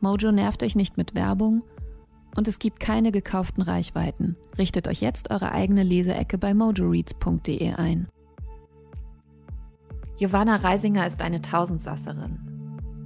[0.00, 1.62] Mojo nervt euch nicht mit Werbung
[2.36, 4.36] und es gibt keine gekauften Reichweiten.
[4.56, 8.08] Richtet euch jetzt eure eigene Leseecke bei mojoreads.de ein.
[10.18, 12.38] Giovanna Reisinger ist eine Tausendsasserin.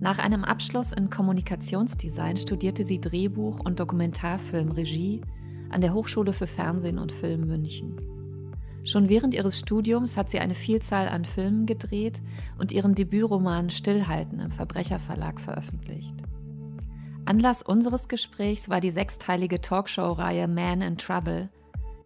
[0.00, 5.20] Nach einem Abschluss in Kommunikationsdesign studierte sie Drehbuch und Dokumentarfilmregie
[5.70, 8.00] an der Hochschule für Fernsehen und Film München.
[8.84, 12.20] Schon während ihres Studiums hat sie eine Vielzahl an Filmen gedreht
[12.58, 16.14] und ihren Debütroman Stillhalten im Verbrecherverlag veröffentlicht.
[17.24, 21.50] Anlass unseres Gesprächs war die sechsteilige Talkshow-Reihe Man in Trouble,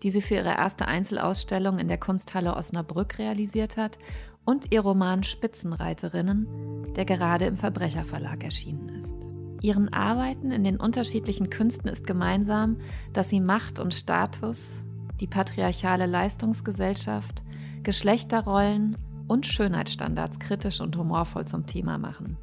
[0.03, 3.98] die sie für ihre erste Einzelausstellung in der Kunsthalle Osnabrück realisiert hat,
[4.45, 9.17] und ihr Roman Spitzenreiterinnen, der gerade im Verbrecherverlag erschienen ist.
[9.61, 12.77] Ihren Arbeiten in den unterschiedlichen Künsten ist gemeinsam,
[13.12, 14.84] dass sie Macht und Status,
[15.20, 17.42] die patriarchale Leistungsgesellschaft,
[17.83, 22.36] Geschlechterrollen und Schönheitsstandards kritisch und humorvoll zum Thema machen.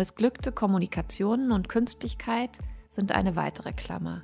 [0.00, 4.22] Missglückte Kommunikationen und Künstlichkeit sind eine weitere Klammer.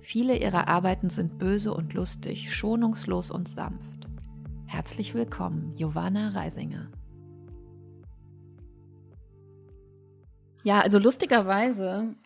[0.00, 4.08] Viele ihrer Arbeiten sind böse und lustig, schonungslos und sanft.
[4.66, 6.90] Herzlich willkommen, Giovanna Reisinger.
[10.64, 12.16] Ja, also lustigerweise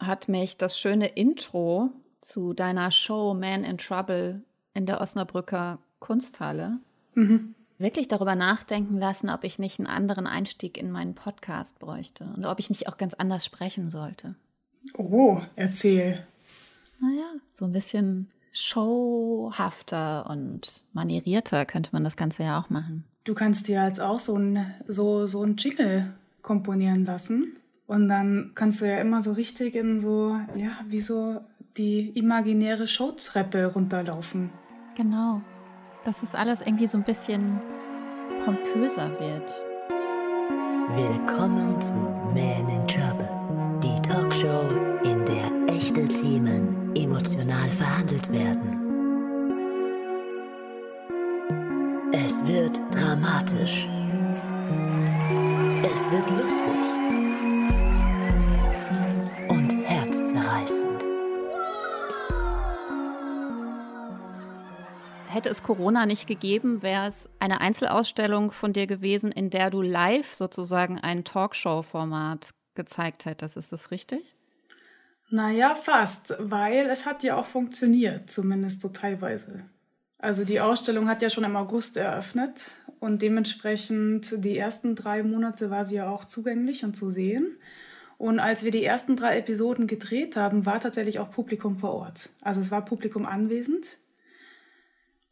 [0.00, 1.90] hat mich das schöne Intro
[2.22, 4.42] zu deiner Show Man in Trouble
[4.74, 6.80] in der Osnabrücker Kunsthalle
[7.14, 12.24] mhm wirklich darüber nachdenken lassen, ob ich nicht einen anderen Einstieg in meinen Podcast bräuchte
[12.36, 14.34] und ob ich nicht auch ganz anders sprechen sollte.
[14.96, 16.24] Oh, erzähl.
[17.00, 23.04] Naja, so ein bisschen showhafter und manierierter könnte man das Ganze ja auch machen.
[23.24, 27.58] Du kannst dir jetzt auch so ein, so, so ein Jingle komponieren lassen.
[27.86, 31.40] Und dann kannst du ja immer so richtig in so, ja, wie so
[31.76, 34.50] die imaginäre Showtreppe runterlaufen.
[34.96, 35.42] Genau
[36.06, 37.60] dass es alles irgendwie so ein bisschen
[38.44, 39.52] pompöser wird.
[40.94, 41.92] Willkommen zu
[42.32, 43.28] Man in Trouble,
[43.82, 44.68] die Talkshow,
[45.02, 48.84] in der echte Themen emotional verhandelt werden.
[52.12, 53.88] Es wird dramatisch.
[55.82, 56.75] Es wird lustig.
[65.46, 69.80] Hätte es Corona nicht gegeben, wäre es eine Einzelausstellung von dir gewesen, in der du
[69.80, 73.56] live sozusagen ein Talkshow-Format gezeigt hättest.
[73.56, 74.34] Ist das richtig?
[75.30, 79.64] Naja, fast, weil es hat ja auch funktioniert, zumindest so teilweise.
[80.18, 85.70] Also die Ausstellung hat ja schon im August eröffnet und dementsprechend die ersten drei Monate
[85.70, 87.56] war sie ja auch zugänglich und zu sehen.
[88.18, 92.30] Und als wir die ersten drei Episoden gedreht haben, war tatsächlich auch Publikum vor Ort.
[92.42, 93.98] Also es war Publikum anwesend.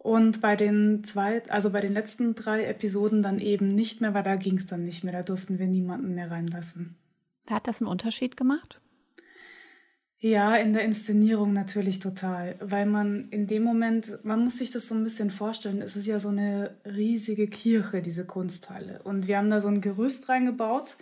[0.05, 4.23] Und bei den zwei, also bei den letzten drei Episoden dann eben nicht mehr, weil
[4.23, 5.15] da ging es dann nicht mehr.
[5.15, 6.97] Da durften wir niemanden mehr reinlassen.
[7.49, 8.83] Hat das einen Unterschied gemacht?
[10.19, 14.89] Ja, in der Inszenierung natürlich total, weil man in dem Moment, man muss sich das
[14.89, 19.01] so ein bisschen vorstellen, es ist ja so eine riesige Kirche, diese Kunsthalle.
[19.05, 20.99] Und wir haben da so ein Gerüst reingebaut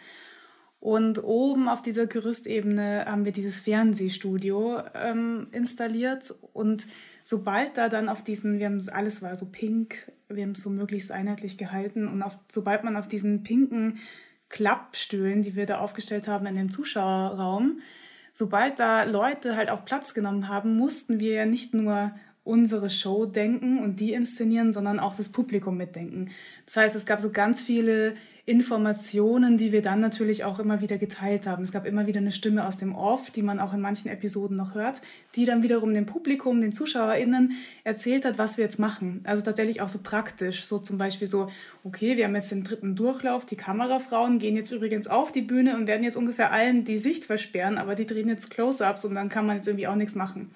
[0.82, 6.34] und oben auf dieser Gerüstebene haben wir dieses Fernsehstudio ähm, installiert.
[6.54, 6.88] Und
[7.22, 10.70] sobald da dann auf diesen, wir haben alles war so pink, wir haben es so
[10.70, 12.08] möglichst einheitlich gehalten.
[12.08, 14.00] Und auf, sobald man auf diesen pinken
[14.48, 17.78] Klappstühlen, die wir da aufgestellt haben in dem Zuschauerraum,
[18.32, 22.10] sobald da Leute halt auch Platz genommen haben, mussten wir ja nicht nur
[22.44, 26.30] unsere Show denken und die inszenieren, sondern auch das Publikum mitdenken.
[26.66, 30.98] Das heißt, es gab so ganz viele Informationen, die wir dann natürlich auch immer wieder
[30.98, 31.62] geteilt haben.
[31.62, 34.56] Es gab immer wieder eine Stimme aus dem Off, die man auch in manchen Episoden
[34.56, 35.00] noch hört,
[35.36, 37.52] die dann wiederum dem Publikum, den ZuschauerInnen
[37.84, 39.20] erzählt hat, was wir jetzt machen.
[39.22, 40.64] Also tatsächlich auch so praktisch.
[40.64, 41.48] So zum Beispiel so,
[41.84, 45.76] okay, wir haben jetzt den dritten Durchlauf, die Kamerafrauen gehen jetzt übrigens auf die Bühne
[45.76, 49.28] und werden jetzt ungefähr allen die Sicht versperren, aber die drehen jetzt Close-Ups und dann
[49.28, 50.50] kann man jetzt irgendwie auch nichts machen.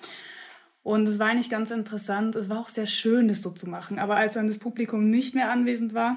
[0.86, 2.36] Und es war eigentlich ganz interessant.
[2.36, 3.98] Es war auch sehr schön, das so zu machen.
[3.98, 6.16] Aber als dann das Publikum nicht mehr anwesend war,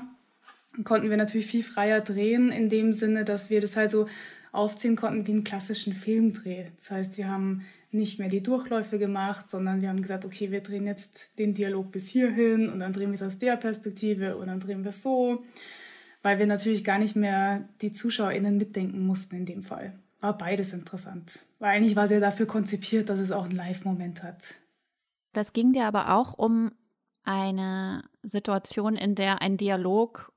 [0.84, 4.08] konnten wir natürlich viel freier drehen, in dem Sinne, dass wir das halt so
[4.52, 6.66] aufziehen konnten wie einen klassischen Filmdreh.
[6.76, 10.62] Das heißt, wir haben nicht mehr die Durchläufe gemacht, sondern wir haben gesagt, okay, wir
[10.62, 14.50] drehen jetzt den Dialog bis hierhin und dann drehen wir es aus der Perspektive und
[14.50, 15.44] dann drehen wir es so,
[16.22, 19.94] weil wir natürlich gar nicht mehr die ZuschauerInnen mitdenken mussten in dem Fall.
[20.22, 21.46] War beides interessant.
[21.60, 24.56] Weil eigentlich war es ja dafür konzipiert, dass es auch einen Live-Moment hat.
[25.34, 26.72] Das ging dir aber auch um
[27.24, 30.34] eine Situation, in der ein Dialog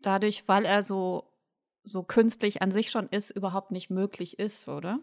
[0.00, 1.32] dadurch, weil er so,
[1.84, 4.98] so künstlich an sich schon ist, überhaupt nicht möglich ist, oder?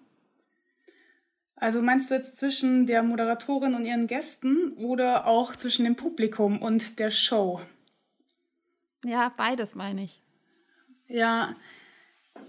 [1.55, 6.61] Also meinst du jetzt zwischen der Moderatorin und ihren Gästen oder auch zwischen dem Publikum
[6.61, 7.61] und der Show?
[9.03, 10.21] Ja, beides meine ich.
[11.07, 11.55] Ja,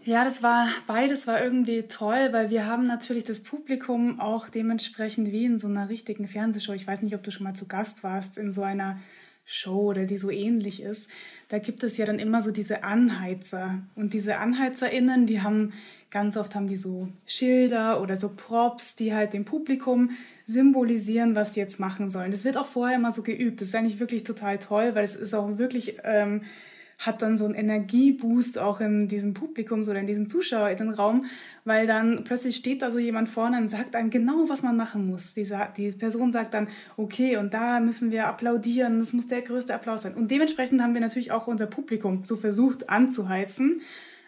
[0.04, 5.30] ja, das war beides war irgendwie toll, weil wir haben natürlich das Publikum auch dementsprechend
[5.32, 6.72] wie in so einer richtigen Fernsehshow.
[6.72, 8.98] Ich weiß nicht, ob du schon mal zu Gast warst in so einer
[9.44, 11.10] Show oder die so ähnlich ist,
[11.48, 13.80] da gibt es ja dann immer so diese Anheizer.
[13.96, 15.72] Und diese AnheizerInnen, die haben
[16.10, 20.10] ganz oft haben die so Schilder oder so Props, die halt dem Publikum
[20.46, 22.30] symbolisieren, was sie jetzt machen sollen.
[22.30, 23.60] Das wird auch vorher immer so geübt.
[23.60, 26.42] Das ist eigentlich wirklich total toll, weil es ist auch wirklich ähm,
[27.00, 31.24] hat dann so einen Energieboost auch in diesem Publikum oder in diesem Zuschauerinnenraum,
[31.64, 35.06] weil dann plötzlich steht da so jemand vorne und sagt einem genau, was man machen
[35.06, 35.32] muss.
[35.32, 35.48] Die,
[35.78, 36.68] die Person sagt dann,
[36.98, 40.14] okay, und da müssen wir applaudieren, das muss der größte Applaus sein.
[40.14, 43.80] Und dementsprechend haben wir natürlich auch unser Publikum so versucht anzuheizen.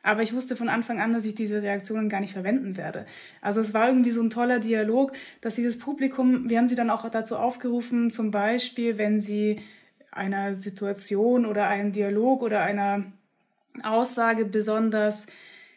[0.02, 3.04] Aber ich wusste von Anfang an, dass ich diese Reaktionen gar nicht verwenden werde.
[3.42, 6.90] Also es war irgendwie so ein toller Dialog, dass dieses Publikum, wir haben sie dann
[6.90, 9.60] auch dazu aufgerufen, zum Beispiel, wenn sie
[10.12, 13.05] einer Situation oder einem Dialog oder einer
[13.82, 15.26] Aussage besonders,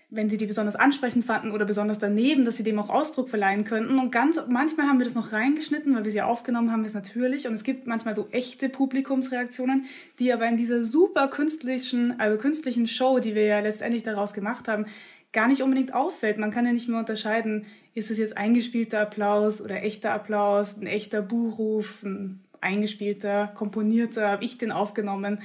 [0.10, 3.64] wenn sie die besonders ansprechend fanden oder besonders daneben, dass sie dem auch Ausdruck verleihen
[3.64, 3.98] könnten.
[3.98, 7.48] Und ganz manchmal haben wir das noch reingeschnitten, weil wir sie aufgenommen haben, ist natürlich.
[7.48, 9.86] Und es gibt manchmal so echte Publikumsreaktionen,
[10.20, 14.68] die aber in dieser super künstlichen, also künstlichen Show, die wir ja letztendlich daraus gemacht
[14.68, 14.86] haben,
[15.32, 16.38] gar nicht unbedingt auffällt.
[16.38, 20.88] Man kann ja nicht mehr unterscheiden, ist es jetzt eingespielter Applaus oder echter Applaus, ein
[20.88, 25.42] echter Buchruf, ein eingespielter, komponierter, habe ich den aufgenommen.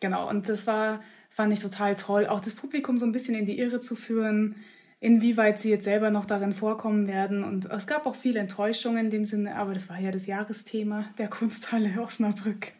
[0.00, 1.00] Genau, und das war,
[1.30, 4.56] fand ich total toll, auch das Publikum so ein bisschen in die Irre zu führen,
[4.98, 7.44] inwieweit sie jetzt selber noch darin vorkommen werden.
[7.44, 11.06] Und es gab auch viele Enttäuschungen in dem Sinne, aber das war ja das Jahresthema
[11.16, 12.72] der Kunsthalle Osnabrück.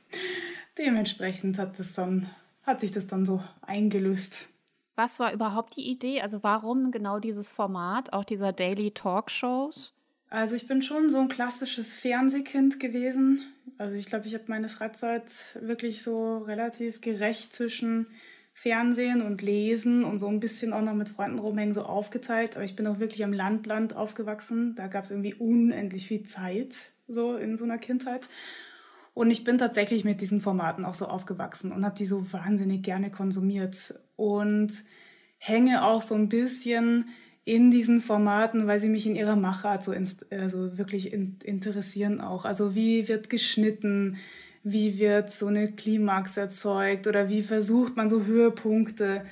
[0.76, 2.28] Dementsprechend hat, das dann,
[2.62, 4.48] hat sich das dann so eingelöst.
[4.96, 6.20] Was war überhaupt die Idee?
[6.20, 9.94] Also warum genau dieses Format, auch dieser Daily Talkshows?
[10.30, 13.42] Also ich bin schon so ein klassisches Fernsehkind gewesen.
[13.78, 18.06] Also ich glaube, ich habe meine Freizeit wirklich so relativ gerecht zwischen
[18.54, 22.54] Fernsehen und Lesen und so ein bisschen auch noch mit Freunden rumhängen so aufgeteilt.
[22.54, 24.76] Aber ich bin auch wirklich am Landland aufgewachsen.
[24.76, 28.28] Da gab es irgendwie unendlich viel Zeit so in so einer Kindheit.
[29.14, 32.82] Und ich bin tatsächlich mit diesen Formaten auch so aufgewachsen und habe die so wahnsinnig
[32.82, 34.84] gerne konsumiert und
[35.38, 37.08] hänge auch so ein bisschen
[37.50, 39.92] in diesen Formaten, weil sie mich in ihrer Machart so
[40.30, 42.44] also wirklich in, interessieren auch.
[42.44, 44.18] Also wie wird geschnitten,
[44.62, 49.24] wie wird so eine Klimax erzeugt oder wie versucht man so Höhepunkte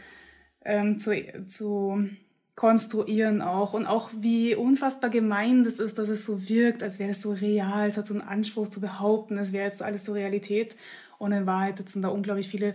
[0.65, 1.15] ähm, zu,
[1.47, 2.09] zu
[2.57, 7.11] konstruieren auch und auch wie unfassbar gemein das ist, dass es so wirkt, als wäre
[7.11, 10.13] es so real, es hat so einen Anspruch zu behaupten, es wäre jetzt alles so
[10.13, 10.75] Realität
[11.19, 12.75] und in Wahrheit sitzen da unglaublich viele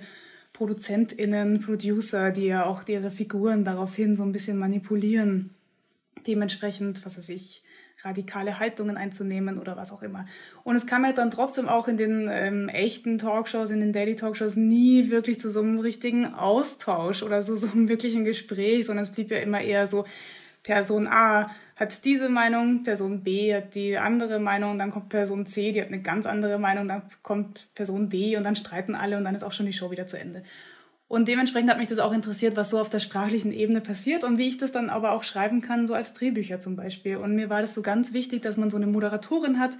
[0.53, 5.55] ProduzentInnen, Producer, die ja auch ihre Figuren daraufhin so ein bisschen manipulieren.
[6.25, 7.63] Dementsprechend, was weiß ich,
[8.01, 10.25] radikale Haltungen einzunehmen oder was auch immer.
[10.63, 14.15] Und es kam halt dann trotzdem auch in den ähm, echten Talkshows, in den Daily
[14.15, 19.05] Talkshows nie wirklich zu so einem richtigen Austausch oder so, so einem wirklichen Gespräch, sondern
[19.05, 20.05] es blieb ja immer eher so,
[20.63, 21.51] Person A
[21.84, 25.90] hat diese Meinung, Person B hat die andere Meinung, dann kommt Person C, die hat
[25.90, 29.44] eine ganz andere Meinung, dann kommt Person D und dann streiten alle und dann ist
[29.44, 30.44] auch schon die Show wieder zu Ende.
[31.08, 34.38] Und dementsprechend hat mich das auch interessiert, was so auf der sprachlichen Ebene passiert und
[34.38, 37.18] wie ich das dann aber auch schreiben kann, so als Drehbücher zum Beispiel.
[37.18, 39.78] Und mir war das so ganz wichtig, dass man so eine Moderatorin hat,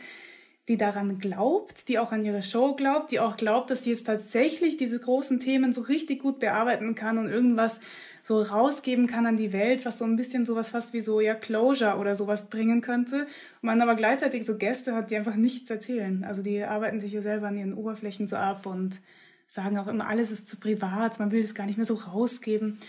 [0.68, 4.06] die daran glaubt, die auch an ihre Show glaubt, die auch glaubt, dass sie jetzt
[4.06, 7.82] tatsächlich diese großen Themen so richtig gut bearbeiten kann und irgendwas
[8.24, 11.36] so rausgeben kann an die Welt, was so ein bisschen sowas fast wie so ja
[11.36, 13.28] Closure oder sowas bringen könnte.
[13.62, 16.24] Man aber gleichzeitig so Gäste hat, die einfach nichts erzählen.
[16.24, 19.02] Also die arbeiten sich ja selber an ihren Oberflächen so ab und
[19.46, 22.80] sagen auch immer, alles ist zu privat, man will das gar nicht mehr so rausgeben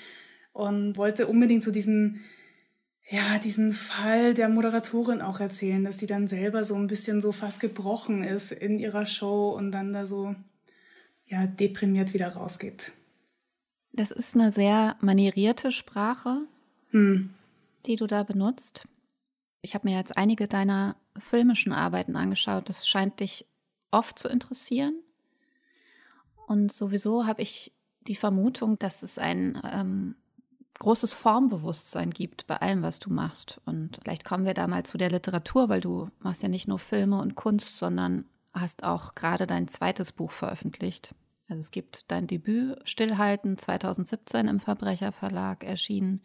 [0.53, 2.21] und wollte unbedingt so diesen
[3.11, 7.33] ja, diesen Fall der Moderatorin auch erzählen, dass die dann selber so ein bisschen so
[7.33, 10.35] fast gebrochen ist in ihrer Show und dann da so
[11.27, 12.93] ja, deprimiert wieder rausgeht.
[13.97, 16.41] Das ist eine sehr manierierte Sprache,
[16.91, 17.33] hm.
[17.87, 18.89] die du da benutzt.
[19.63, 22.69] Ich habe mir jetzt einige deiner filmischen Arbeiten angeschaut.
[22.69, 23.47] Das scheint dich
[23.93, 25.01] oft zu interessieren.
[26.49, 27.73] Und sowieso habe ich
[28.09, 30.17] die Vermutung, dass es ein ähm,
[30.81, 33.61] großes Formbewusstsein gibt bei allem, was du machst.
[33.65, 36.81] Und vielleicht kommen wir da mal zu der Literatur, weil du machst ja nicht nur
[36.81, 41.15] Filme und Kunst, sondern hast auch gerade dein zweites Buch veröffentlicht.
[41.55, 46.21] Also es gibt dein Debüt Stillhalten 2017 im Verbrecherverlag erschienen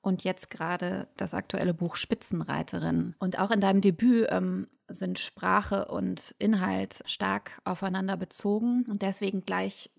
[0.00, 3.14] und jetzt gerade das aktuelle Buch Spitzenreiterin.
[3.20, 9.44] Und auch in deinem Debüt ähm, sind Sprache und Inhalt stark aufeinander bezogen und deswegen
[9.44, 9.92] gleich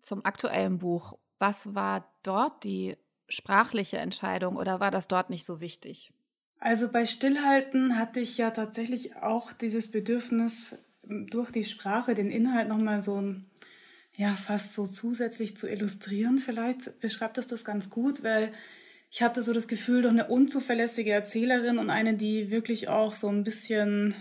[0.00, 1.18] zum aktuellen Buch.
[1.40, 2.96] Was war dort die
[3.28, 6.12] sprachliche Entscheidung oder war das dort nicht so wichtig?
[6.60, 12.68] Also bei Stillhalten hatte ich ja tatsächlich auch dieses Bedürfnis, durch die Sprache den Inhalt
[12.68, 13.18] nochmal so
[14.20, 16.36] ja, fast so zusätzlich zu illustrieren.
[16.36, 18.52] Vielleicht beschreibt das das ganz gut, weil
[19.10, 23.28] ich hatte so das Gefühl, doch eine unzuverlässige Erzählerin und eine, die wirklich auch so
[23.28, 24.14] ein bisschen,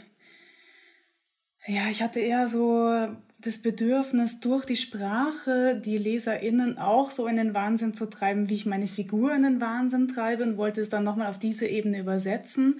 [1.68, 7.36] ja, ich hatte eher so das Bedürfnis, durch die Sprache die LeserInnen auch so in
[7.36, 10.88] den Wahnsinn zu treiben, wie ich meine Figur in den Wahnsinn treibe und wollte es
[10.88, 12.80] dann nochmal auf diese Ebene übersetzen.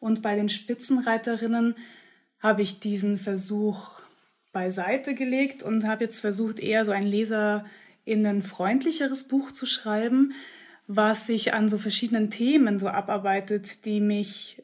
[0.00, 1.74] Und bei den Spitzenreiterinnen
[2.40, 4.00] habe ich diesen Versuch
[4.56, 10.32] beiseite gelegt und habe jetzt versucht, eher so ein LeserInnen freundlicheres Buch zu schreiben,
[10.86, 14.62] was sich an so verschiedenen Themen so abarbeitet, die mich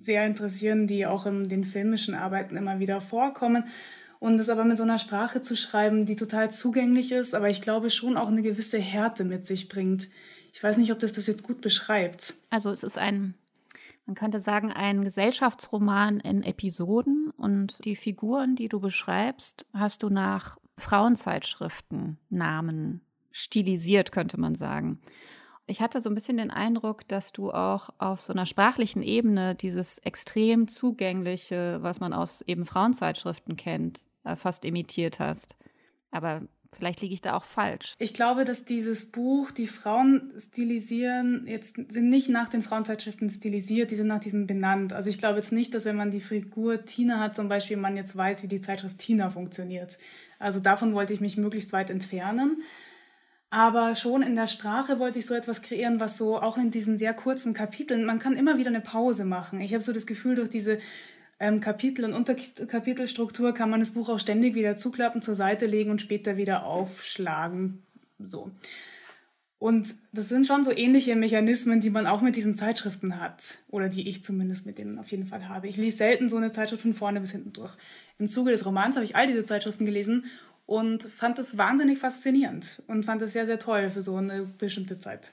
[0.00, 3.64] sehr interessieren, die auch in den filmischen Arbeiten immer wieder vorkommen
[4.20, 7.60] und es aber mit so einer Sprache zu schreiben, die total zugänglich ist, aber ich
[7.60, 10.08] glaube schon auch eine gewisse Härte mit sich bringt.
[10.54, 12.32] Ich weiß nicht, ob das das jetzt gut beschreibt.
[12.48, 13.34] Also es ist ein,
[14.10, 20.08] man könnte sagen, ein Gesellschaftsroman in Episoden und die Figuren, die du beschreibst, hast du
[20.10, 25.00] nach Frauenzeitschriften Namen stilisiert, könnte man sagen.
[25.68, 29.54] Ich hatte so ein bisschen den Eindruck, dass du auch auf so einer sprachlichen Ebene
[29.54, 35.56] dieses extrem zugängliche, was man aus eben Frauenzeitschriften kennt, äh, fast imitiert hast.
[36.10, 37.94] Aber vielleicht liege ich da auch falsch.
[37.98, 43.90] Ich glaube, dass dieses Buch, die Frauen stilisieren, jetzt sind nicht nach den Frauenzeitschriften stilisiert,
[43.90, 44.92] die sind nach diesen benannt.
[44.92, 47.96] Also ich glaube jetzt nicht, dass wenn man die Figur Tina hat, zum Beispiel, man
[47.96, 49.98] jetzt weiß, wie die Zeitschrift Tina funktioniert.
[50.38, 52.62] Also davon wollte ich mich möglichst weit entfernen.
[53.50, 56.98] Aber schon in der Sprache wollte ich so etwas kreieren, was so auch in diesen
[56.98, 59.60] sehr kurzen Kapiteln, man kann immer wieder eine Pause machen.
[59.60, 60.78] Ich habe so das Gefühl, durch diese
[61.40, 65.90] ähm, Kapitel- und Unterkapitelstruktur kann man das Buch auch ständig wieder zuklappen, zur Seite legen
[65.90, 67.82] und später wieder aufschlagen.
[68.18, 68.50] So.
[69.58, 73.58] Und das sind schon so ähnliche Mechanismen, die man auch mit diesen Zeitschriften hat.
[73.68, 75.68] Oder die ich zumindest mit denen auf jeden Fall habe.
[75.68, 77.74] Ich lese selten so eine Zeitschrift von vorne bis hinten durch.
[78.18, 80.26] Im Zuge des Romans habe ich all diese Zeitschriften gelesen
[80.66, 84.98] und fand es wahnsinnig faszinierend und fand es sehr, sehr toll für so eine bestimmte
[84.98, 85.32] Zeit.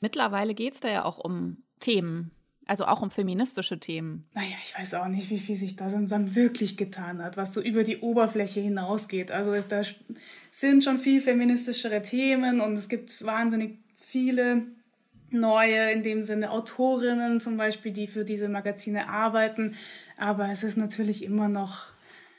[0.00, 2.30] Mittlerweile geht es da ja auch um Themen,
[2.70, 4.24] also auch um feministische Themen.
[4.32, 7.60] Naja, ich weiß auch nicht, wie viel sich da dann wirklich getan hat, was so
[7.60, 9.32] über die Oberfläche hinausgeht.
[9.32, 9.82] Also da
[10.52, 14.62] sind schon viel feministischere Themen und es gibt wahnsinnig viele
[15.30, 19.74] neue, in dem Sinne Autorinnen zum Beispiel, die für diese Magazine arbeiten.
[20.16, 21.86] Aber es ist natürlich immer noch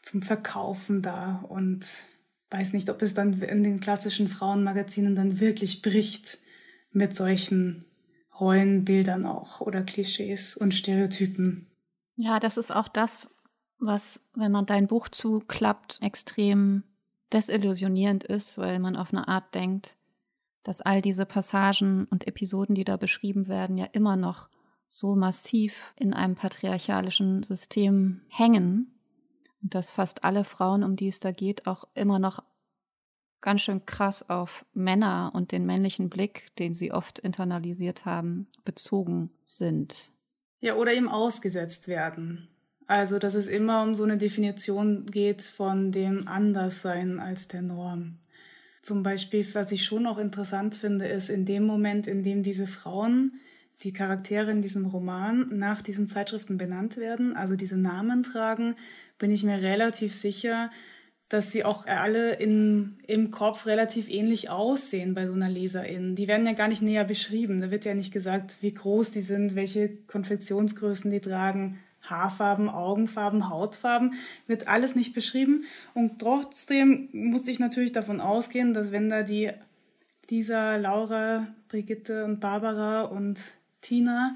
[0.02, 1.86] zum Verkaufen da und
[2.52, 6.38] weiß nicht, ob es dann in den klassischen Frauenmagazinen dann wirklich bricht
[6.94, 7.84] mit solchen
[8.40, 11.68] Rollenbildern auch oder Klischees und Stereotypen.
[12.16, 13.34] Ja, das ist auch das,
[13.80, 16.84] was, wenn man dein Buch zuklappt, extrem
[17.34, 19.96] desillusionierend ist, weil man auf eine Art denkt,
[20.64, 24.50] dass all diese Passagen und Episoden, die da beschrieben werden, ja immer noch
[24.88, 28.94] so massiv in einem patriarchalischen System hängen
[29.62, 32.44] und dass fast alle Frauen, um die es da geht, auch immer noch
[33.42, 39.32] ganz schön krass auf Männer und den männlichen Blick, den sie oft internalisiert haben, bezogen
[39.46, 40.12] sind.
[40.60, 42.48] Ja, oder eben ausgesetzt werden.
[42.88, 48.20] Also, dass es immer um so eine Definition geht von dem Anderssein als der Norm.
[48.82, 52.68] Zum Beispiel, was ich schon auch interessant finde, ist in dem Moment, in dem diese
[52.68, 53.40] Frauen,
[53.84, 58.76] die Charaktere in diesem Roman nach diesen Zeitschriften benannt werden, also diese Namen tragen,
[59.18, 60.72] bin ich mir relativ sicher,
[61.32, 66.14] dass sie auch alle in, im Kopf relativ ähnlich aussehen bei so einer Leserin.
[66.14, 67.62] Die werden ja gar nicht näher beschrieben.
[67.62, 73.50] Da wird ja nicht gesagt, wie groß die sind, welche Konfektionsgrößen die tragen, Haarfarben, Augenfarben,
[73.50, 74.16] Hautfarben,
[74.48, 75.64] wird alles nicht beschrieben.
[75.94, 79.52] Und trotzdem musste ich natürlich davon ausgehen, dass wenn da die
[80.30, 83.40] Lisa, Laura, Brigitte und Barbara und
[83.80, 84.36] Tina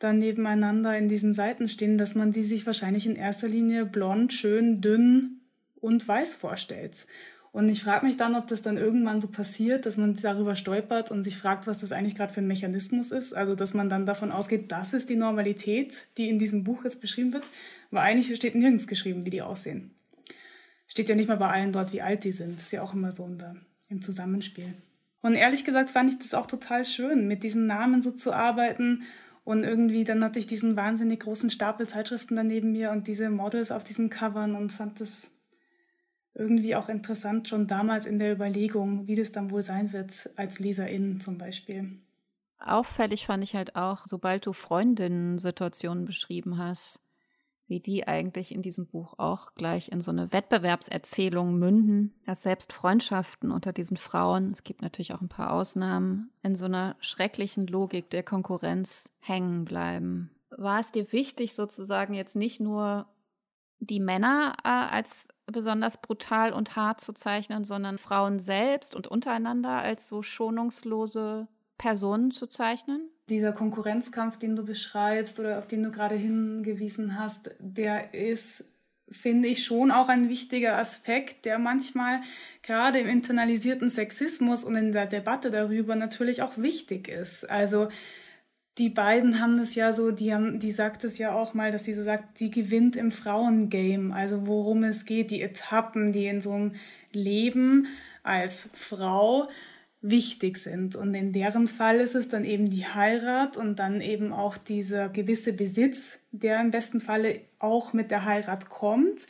[0.00, 4.32] dann nebeneinander in diesen Seiten stehen, dass man die sich wahrscheinlich in erster Linie blond,
[4.32, 5.37] schön, dünn
[5.80, 7.06] und weiß vorstellt.
[7.50, 11.10] Und ich frage mich dann, ob das dann irgendwann so passiert, dass man darüber stolpert
[11.10, 13.32] und sich fragt, was das eigentlich gerade für ein Mechanismus ist.
[13.32, 17.00] Also, dass man dann davon ausgeht, das ist die Normalität, die in diesem Buch jetzt
[17.00, 17.50] beschrieben wird.
[17.90, 19.90] weil eigentlich steht nirgends geschrieben, wie die aussehen.
[20.86, 22.56] Steht ja nicht mal bei allen dort, wie alt die sind.
[22.56, 23.28] Das ist ja auch immer so
[23.88, 24.74] im Zusammenspiel.
[25.22, 29.02] Und ehrlich gesagt fand ich das auch total schön, mit diesen Namen so zu arbeiten.
[29.44, 33.72] Und irgendwie, dann hatte ich diesen wahnsinnig großen Stapel Zeitschriften daneben mir und diese Models
[33.72, 35.37] auf diesen Covern und fand das
[36.38, 40.58] irgendwie auch interessant, schon damals in der Überlegung, wie das dann wohl sein wird, als
[40.58, 41.98] Leserin zum Beispiel.
[42.60, 47.00] Auffällig fand ich halt auch, sobald du Freundinnen-Situationen beschrieben hast,
[47.68, 52.72] wie die eigentlich in diesem Buch auch gleich in so eine Wettbewerbserzählung münden, dass selbst
[52.72, 57.66] Freundschaften unter diesen Frauen, es gibt natürlich auch ein paar Ausnahmen, in so einer schrecklichen
[57.66, 60.30] Logik der Konkurrenz hängen bleiben.
[60.50, 63.06] War es dir wichtig, sozusagen jetzt nicht nur
[63.80, 69.78] die Männer äh, als besonders brutal und hart zu zeichnen, sondern Frauen selbst und untereinander
[69.78, 73.08] als so schonungslose Personen zu zeichnen?
[73.28, 78.64] Dieser Konkurrenzkampf, den du beschreibst oder auf den du gerade hingewiesen hast, der ist,
[79.10, 82.20] finde ich, schon auch ein wichtiger Aspekt, der manchmal
[82.62, 87.48] gerade im internalisierten Sexismus und in der Debatte darüber natürlich auch wichtig ist.
[87.48, 87.88] Also
[88.78, 91.84] die beiden haben das ja so, die haben, die sagt es ja auch mal, dass
[91.84, 96.40] sie so sagt, die gewinnt im Frauengame, also worum es geht, die Etappen, die in
[96.40, 96.74] so einem
[97.12, 97.88] Leben
[98.22, 99.48] als Frau
[100.00, 100.94] wichtig sind.
[100.94, 105.08] Und in deren Fall ist es dann eben die Heirat und dann eben auch dieser
[105.08, 109.26] gewisse Besitz, der im besten Falle auch mit der Heirat kommt.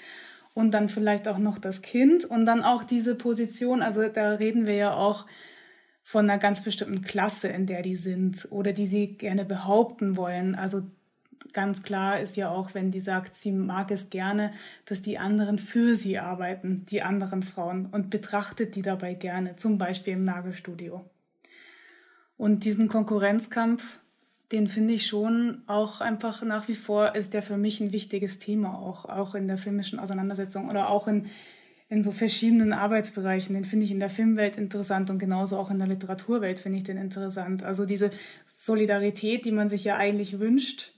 [0.53, 4.67] Und dann vielleicht auch noch das Kind und dann auch diese Position, also da reden
[4.67, 5.25] wir ja auch
[6.09, 10.55] von einer ganz bestimmten Klasse, in der die sind oder die sie gerne behaupten wollen.
[10.55, 10.85] Also
[11.53, 14.55] ganz klar ist ja auch, wenn die sagt, sie mag es gerne,
[14.87, 19.77] dass die anderen für sie arbeiten, die anderen Frauen, und betrachtet die dabei gerne, zum
[19.77, 21.05] Beispiel im Nagelstudio.
[22.39, 23.99] Und diesen Konkurrenzkampf,
[24.51, 28.39] den finde ich schon auch einfach nach wie vor ist der für mich ein wichtiges
[28.39, 31.27] Thema, auch, auch in der filmischen Auseinandersetzung oder auch in,
[31.91, 33.55] in so verschiedenen Arbeitsbereichen.
[33.55, 36.85] Den finde ich in der Filmwelt interessant und genauso auch in der Literaturwelt finde ich
[36.85, 37.63] den interessant.
[37.63, 38.11] Also diese
[38.47, 40.93] Solidarität, die man sich ja eigentlich wünscht,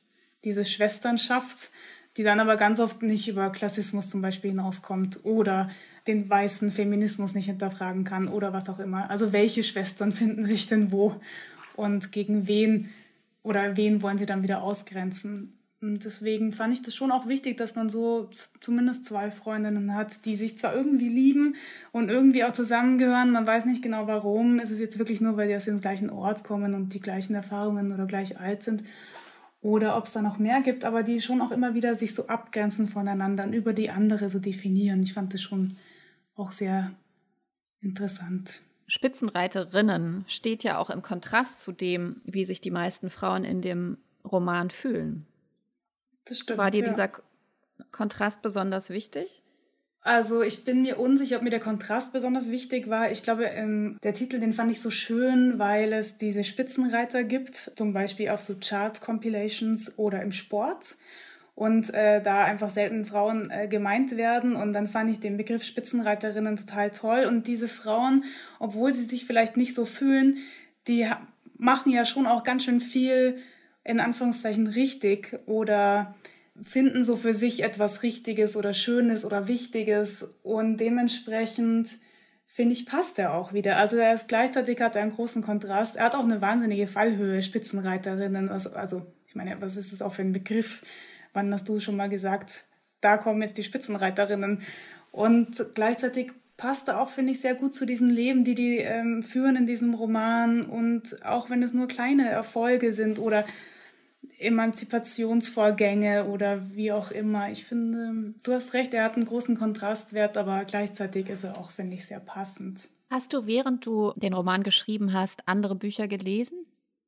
[0.44, 1.70] diese Schwesternschaft,
[2.16, 5.70] die dann aber ganz oft nicht über Klassismus zum Beispiel hinauskommt oder
[6.06, 9.10] den weißen Feminismus nicht hinterfragen kann oder was auch immer.
[9.10, 11.14] Also welche Schwestern finden sich denn wo
[11.76, 12.90] und gegen wen
[13.42, 15.59] oder wen wollen sie dann wieder ausgrenzen?
[15.82, 18.28] Deswegen fand ich das schon auch wichtig, dass man so
[18.60, 21.56] zumindest zwei Freundinnen hat, die sich zwar irgendwie lieben
[21.90, 23.30] und irgendwie auch zusammengehören.
[23.30, 24.58] Man weiß nicht genau warum.
[24.58, 27.34] Ist es jetzt wirklich nur, weil die aus dem gleichen Ort kommen und die gleichen
[27.34, 28.82] Erfahrungen oder gleich alt sind?
[29.62, 32.26] Oder ob es da noch mehr gibt, aber die schon auch immer wieder sich so
[32.26, 35.02] abgrenzen voneinander und über die andere so definieren.
[35.02, 35.76] Ich fand das schon
[36.34, 36.92] auch sehr
[37.80, 38.62] interessant.
[38.86, 43.98] Spitzenreiterinnen steht ja auch im Kontrast zu dem, wie sich die meisten Frauen in dem
[44.24, 45.26] Roman fühlen.
[46.24, 46.58] Das stimmt.
[46.58, 46.88] War dir ja.
[46.88, 47.10] dieser
[47.90, 49.42] Kontrast besonders wichtig?
[50.02, 53.10] Also ich bin mir unsicher, ob mir der Kontrast besonders wichtig war.
[53.10, 57.72] Ich glaube, ähm, der Titel, den fand ich so schön, weil es diese Spitzenreiter gibt,
[57.76, 60.96] zum Beispiel auf so Chart-Compilations oder im Sport.
[61.54, 64.56] Und äh, da einfach selten Frauen äh, gemeint werden.
[64.56, 67.26] Und dann fand ich den Begriff Spitzenreiterinnen total toll.
[67.26, 68.24] Und diese Frauen,
[68.58, 70.38] obwohl sie sich vielleicht nicht so fühlen,
[70.88, 71.10] die
[71.58, 73.36] machen ja schon auch ganz schön viel
[73.90, 76.14] in Anführungszeichen richtig oder
[76.62, 81.98] finden so für sich etwas Richtiges oder Schönes oder Wichtiges und dementsprechend
[82.46, 83.76] finde ich, passt er auch wieder.
[83.76, 85.96] Also er ist gleichzeitig hat er einen großen Kontrast.
[85.96, 88.48] Er hat auch eine wahnsinnige Fallhöhe, Spitzenreiterinnen.
[88.48, 90.82] Also, also ich meine, was ist das auch für ein Begriff?
[91.32, 92.64] Wann hast du schon mal gesagt,
[93.00, 94.62] da kommen jetzt die Spitzenreiterinnen?
[95.12, 99.22] Und gleichzeitig passt er auch, finde ich, sehr gut zu diesem Leben, die die ähm,
[99.22, 100.62] führen in diesem Roman.
[100.66, 103.46] Und auch wenn es nur kleine Erfolge sind oder
[104.40, 107.50] Emanzipationsvorgänge oder wie auch immer.
[107.50, 111.70] Ich finde, du hast recht, er hat einen großen Kontrastwert, aber gleichzeitig ist er auch,
[111.70, 112.88] finde ich, sehr passend.
[113.10, 116.64] Hast du, während du den Roman geschrieben hast, andere Bücher gelesen?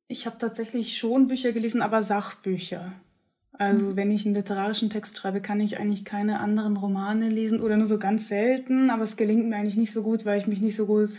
[0.07, 2.93] Ich habe tatsächlich schon Bücher gelesen, aber Sachbücher.
[3.53, 3.95] Also mhm.
[3.95, 7.85] wenn ich einen literarischen Text schreibe, kann ich eigentlich keine anderen Romane lesen oder nur
[7.85, 10.75] so ganz selten, aber es gelingt mir eigentlich nicht so gut, weil ich mich nicht
[10.75, 11.09] so gut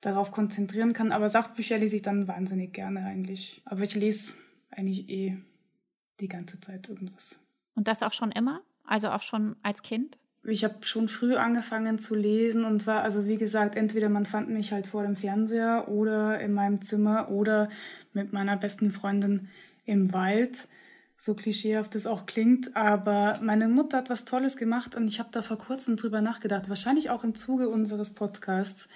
[0.00, 1.12] darauf konzentrieren kann.
[1.12, 3.62] Aber Sachbücher lese ich dann wahnsinnig gerne eigentlich.
[3.64, 4.32] Aber ich lese
[4.76, 5.36] eigentlich eh
[6.20, 7.38] die ganze Zeit irgendwas.
[7.74, 8.62] Und das auch schon immer?
[8.84, 10.18] Also auch schon als Kind?
[10.46, 14.50] Ich habe schon früh angefangen zu lesen und war, also wie gesagt, entweder man fand
[14.50, 17.70] mich halt vor dem Fernseher oder in meinem Zimmer oder
[18.12, 19.48] mit meiner besten Freundin
[19.86, 20.68] im Wald
[21.24, 25.30] so klischeehaft es auch klingt, aber meine Mutter hat was Tolles gemacht und ich habe
[25.32, 28.88] da vor kurzem drüber nachgedacht, wahrscheinlich auch im Zuge unseres Podcasts.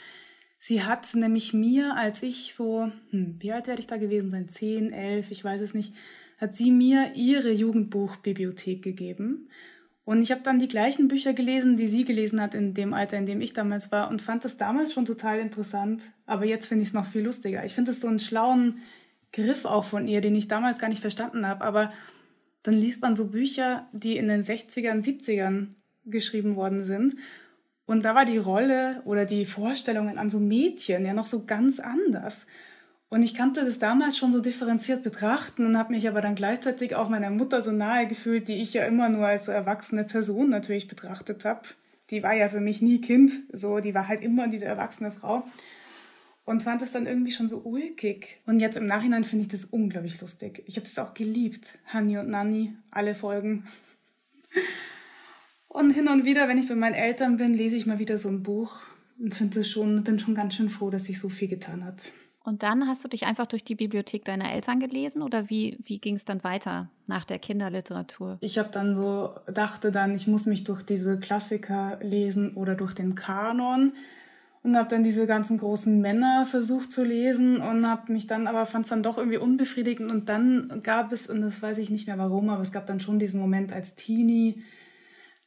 [0.58, 4.48] Sie hat nämlich mir, als ich so, hm, wie alt werde ich da gewesen sein,
[4.48, 5.94] zehn, elf, ich weiß es nicht,
[6.40, 9.48] hat sie mir ihre Jugendbuchbibliothek gegeben.
[10.04, 13.18] Und ich habe dann die gleichen Bücher gelesen, die sie gelesen hat in dem Alter,
[13.18, 16.02] in dem ich damals war und fand das damals schon total interessant.
[16.24, 17.64] Aber jetzt finde ich es noch viel lustiger.
[17.64, 18.78] Ich finde es so einen schlauen
[19.32, 21.62] Griff auch von ihr, den ich damals gar nicht verstanden habe.
[21.62, 21.92] Aber
[22.62, 25.68] dann liest man so Bücher, die in den 60ern, 70ern
[26.06, 27.14] geschrieben worden sind.
[27.88, 31.80] Und da war die Rolle oder die Vorstellungen an so Mädchen ja noch so ganz
[31.80, 32.46] anders.
[33.08, 36.94] Und ich kannte das damals schon so differenziert betrachten und habe mich aber dann gleichzeitig
[36.94, 40.50] auch meiner Mutter so nahe gefühlt, die ich ja immer nur als so erwachsene Person
[40.50, 41.62] natürlich betrachtet habe.
[42.10, 45.44] Die war ja für mich nie Kind, so die war halt immer diese erwachsene Frau
[46.44, 48.38] und fand es dann irgendwie schon so ulkig.
[48.44, 50.62] Und jetzt im Nachhinein finde ich das unglaublich lustig.
[50.66, 53.66] Ich habe das auch geliebt, Hani und Nani, alle Folgen.
[55.78, 58.28] Und hin und wieder, wenn ich bei meinen Eltern bin, lese ich mal wieder so
[58.28, 58.78] ein Buch
[59.20, 62.10] und finde es schon, bin schon ganz schön froh, dass sich so viel getan hat.
[62.42, 66.00] Und dann hast du dich einfach durch die Bibliothek deiner Eltern gelesen oder wie, wie
[66.00, 68.38] ging es dann weiter nach der Kinderliteratur?
[68.40, 72.92] Ich habe dann so, dachte dann, ich muss mich durch diese Klassiker lesen oder durch
[72.94, 73.92] den Kanon
[74.64, 78.66] und habe dann diese ganzen großen Männer versucht zu lesen und habe mich dann aber
[78.66, 82.08] fand es dann doch irgendwie unbefriedigend und dann gab es und das weiß ich nicht
[82.08, 84.64] mehr warum, aber es gab dann schon diesen Moment als Teenie,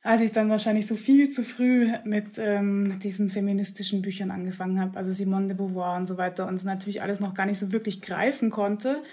[0.03, 4.97] als ich dann wahrscheinlich so viel zu früh mit ähm, diesen feministischen Büchern angefangen habe,
[4.97, 7.71] also Simone de Beauvoir und so weiter und es natürlich alles noch gar nicht so
[7.71, 9.03] wirklich greifen konnte,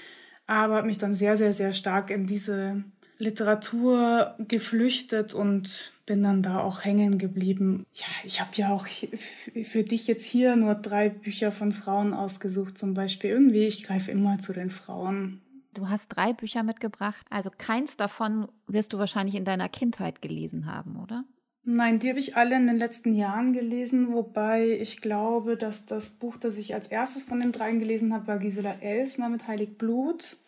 [0.47, 2.85] aber mich dann sehr sehr sehr stark in diese
[3.19, 7.85] Literatur geflüchtet und bin dann da auch hängen geblieben.
[7.93, 12.79] Ja, ich habe ja auch für dich jetzt hier nur drei Bücher von Frauen ausgesucht
[12.79, 13.31] zum Beispiel.
[13.31, 15.41] Irgendwie, ich greife immer zu den Frauen.
[15.75, 17.27] Du hast drei Bücher mitgebracht.
[17.31, 21.25] Also keins davon wirst du wahrscheinlich in deiner Kindheit gelesen haben, oder?
[21.71, 26.13] Nein, die habe ich alle in den letzten Jahren gelesen, wobei ich glaube, dass das
[26.13, 29.77] Buch, das ich als erstes von den dreien gelesen habe, war Gisela Elsner mit Heilig
[29.77, 30.39] Blut.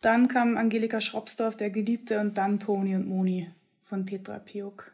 [0.00, 3.48] Dann kam Angelika Schropsdorf, der Geliebte, und dann Toni und Moni
[3.82, 4.92] von Petra Piuk.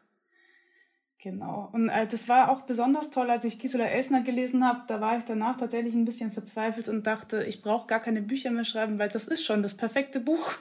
[1.26, 1.70] Genau.
[1.72, 4.82] Und äh, das war auch besonders toll, als ich Gisela Elsner gelesen habe.
[4.86, 8.52] Da war ich danach tatsächlich ein bisschen verzweifelt und dachte, ich brauche gar keine Bücher
[8.52, 10.52] mehr schreiben, weil das ist schon das perfekte Buch.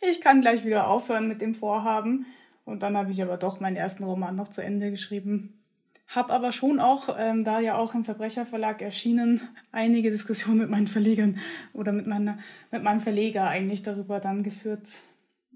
[0.00, 2.24] Ich kann gleich wieder aufhören mit dem Vorhaben.
[2.64, 5.60] Und dann habe ich aber doch meinen ersten Roman noch zu Ende geschrieben.
[6.08, 10.86] Habe aber schon auch, ähm, da ja auch im Verbrecherverlag erschienen, einige Diskussionen mit meinen
[10.86, 11.38] Verlegern
[11.74, 12.38] oder mit, meiner,
[12.70, 15.02] mit meinem Verleger eigentlich darüber dann geführt,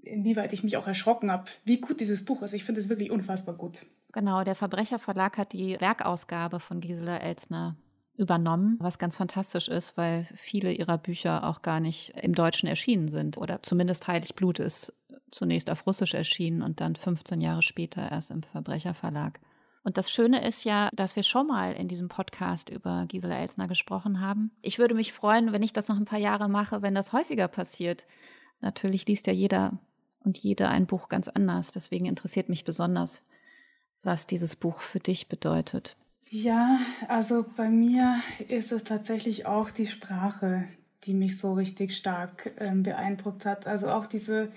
[0.03, 2.53] inwieweit ich mich auch erschrocken habe, wie gut dieses Buch ist.
[2.53, 3.87] Ich finde es wirklich unfassbar gut.
[4.13, 7.75] Genau, der Verbrecherverlag hat die Werkausgabe von Gisela Elsner
[8.17, 13.09] übernommen, was ganz fantastisch ist, weil viele ihrer Bücher auch gar nicht im Deutschen erschienen
[13.09, 13.37] sind.
[13.37, 14.93] Oder zumindest Heilig Blut ist
[15.29, 19.39] zunächst auf Russisch erschienen und dann 15 Jahre später erst im Verbrecherverlag.
[19.83, 23.67] Und das Schöne ist ja, dass wir schon mal in diesem Podcast über Gisela Elsner
[23.67, 24.51] gesprochen haben.
[24.61, 27.47] Ich würde mich freuen, wenn ich das noch ein paar Jahre mache, wenn das häufiger
[27.47, 28.05] passiert.
[28.59, 29.79] Natürlich liest ja jeder
[30.25, 31.71] und jede ein Buch ganz anders.
[31.71, 33.21] Deswegen interessiert mich besonders,
[34.07, 35.95] was dieses Buch für dich bedeutet.
[36.29, 40.63] Ja, also bei mir ist es tatsächlich auch die Sprache,
[41.03, 43.67] die mich so richtig stark äh, beeindruckt hat.
[43.67, 44.49] Also auch diese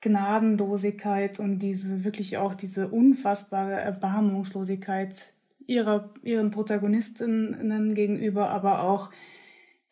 [0.00, 5.32] Gnadenlosigkeit und diese wirklich auch diese unfassbare Erbarmungslosigkeit
[5.66, 9.10] ihrer, ihren Protagonistinnen gegenüber, aber auch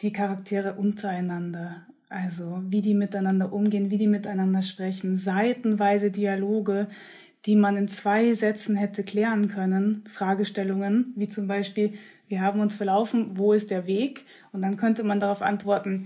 [0.03, 1.87] die Charaktere untereinander.
[2.09, 6.87] Also wie die miteinander umgehen, wie die miteinander sprechen, seitenweise Dialoge,
[7.47, 11.93] die man in zwei Sätzen hätte klären können, Fragestellungen, wie zum Beispiel,
[12.27, 14.25] wir haben uns verlaufen, wo ist der Weg?
[14.53, 16.05] Und dann könnte man darauf antworten,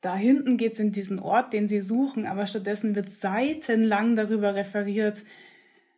[0.00, 4.54] da hinten geht es in diesen Ort, den sie suchen, aber stattdessen wird seitenlang darüber
[4.54, 5.24] referiert,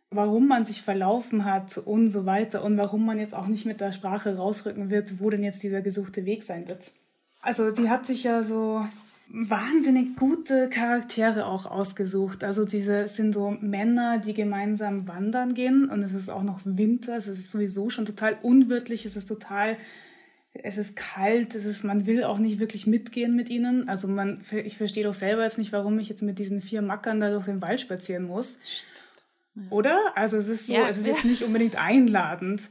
[0.09, 3.81] warum man sich verlaufen hat und so weiter und warum man jetzt auch nicht mit
[3.81, 6.91] der Sprache rausrücken wird, wo denn jetzt dieser gesuchte Weg sein wird.
[7.41, 8.83] Also die hat sich ja so
[9.31, 12.43] wahnsinnig gute Charaktere auch ausgesucht.
[12.43, 17.15] Also diese sind so Männer, die gemeinsam wandern gehen und es ist auch noch Winter,
[17.15, 19.77] es ist sowieso schon total unwirtlich, es ist total
[20.53, 23.87] es ist kalt, es ist, man will auch nicht wirklich mitgehen mit ihnen.
[23.87, 27.19] Also man, ich verstehe doch selber jetzt nicht, warum ich jetzt mit diesen vier Mackern
[27.19, 28.57] da durch den Wald spazieren muss.
[29.53, 29.61] Ja.
[29.69, 29.97] Oder?
[30.15, 31.13] Also es ist so, ja, es ist ja.
[31.13, 32.69] jetzt nicht unbedingt einladend.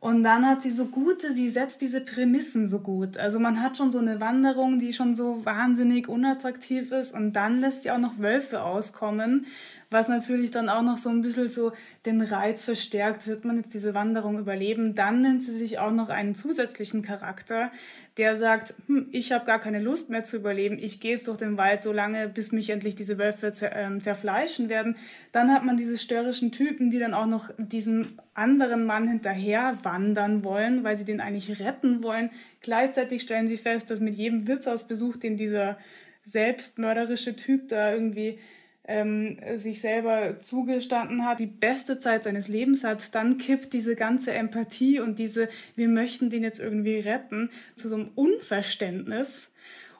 [0.00, 3.16] Und dann hat sie so gute, sie setzt diese Prämissen so gut.
[3.18, 7.60] Also man hat schon so eine Wanderung, die schon so wahnsinnig unattraktiv ist und dann
[7.60, 9.46] lässt sie auch noch Wölfe auskommen
[9.92, 11.72] was natürlich dann auch noch so ein bisschen so
[12.06, 14.94] den Reiz verstärkt, wird man jetzt diese Wanderung überleben.
[14.94, 17.70] Dann nimmt sie sich auch noch einen zusätzlichen Charakter,
[18.18, 21.38] der sagt, hm, ich habe gar keine Lust mehr zu überleben, ich gehe jetzt durch
[21.38, 24.96] den Wald so lange, bis mich endlich diese Wölfe zer äh, zerfleischen werden.
[25.32, 30.44] Dann hat man diese störrischen Typen, die dann auch noch diesem anderen Mann hinterher wandern
[30.44, 32.30] wollen, weil sie den eigentlich retten wollen.
[32.60, 35.78] Gleichzeitig stellen sie fest, dass mit jedem Wirtshausbesuch, den dieser
[36.24, 38.38] selbstmörderische Typ da irgendwie
[38.84, 44.32] ähm, sich selber zugestanden hat, die beste Zeit seines Lebens hat, dann kippt diese ganze
[44.32, 49.50] Empathie und diese, wir möchten den jetzt irgendwie retten, zu so einem Unverständnis.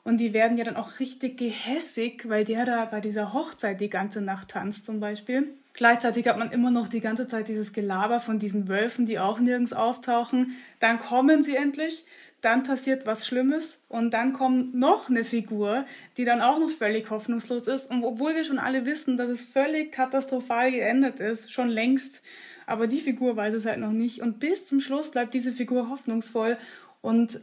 [0.03, 3.89] Und die werden ja dann auch richtig gehässig, weil der da bei dieser Hochzeit die
[3.89, 5.53] ganze Nacht tanzt zum Beispiel.
[5.73, 9.39] Gleichzeitig hat man immer noch die ganze Zeit dieses Gelaber von diesen Wölfen, die auch
[9.39, 10.55] nirgends auftauchen.
[10.79, 12.05] Dann kommen sie endlich
[12.43, 15.85] dann passiert was Schlimmes und dann kommt noch eine Figur,
[16.17, 17.89] die dann auch noch völlig hoffnungslos ist.
[17.89, 22.21] Und obwohl wir schon alle wissen, dass es völlig katastrophal geendet ist, schon längst,
[22.65, 24.21] aber die Figur weiß es halt noch nicht.
[24.21, 26.57] Und bis zum Schluss bleibt diese Figur hoffnungsvoll.
[27.01, 27.39] Und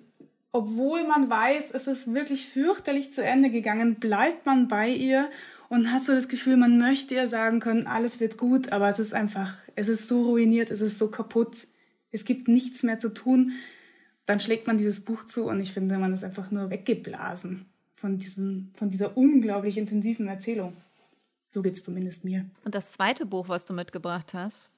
[0.52, 5.30] obwohl man weiß, es ist wirklich fürchterlich zu Ende gegangen, bleibt man bei ihr
[5.70, 8.98] und hat so das Gefühl, man möchte ihr sagen können, alles wird gut, aber es
[8.98, 11.68] ist einfach, es ist so ruiniert, es ist so kaputt.
[12.12, 13.52] Es gibt nichts mehr zu tun
[14.30, 18.16] dann schlägt man dieses Buch zu und ich finde, man ist einfach nur weggeblasen von,
[18.16, 20.76] diesem, von dieser unglaublich intensiven Erzählung.
[21.48, 22.48] So geht es zumindest mir.
[22.64, 24.70] Und das zweite Buch, was du mitgebracht hast,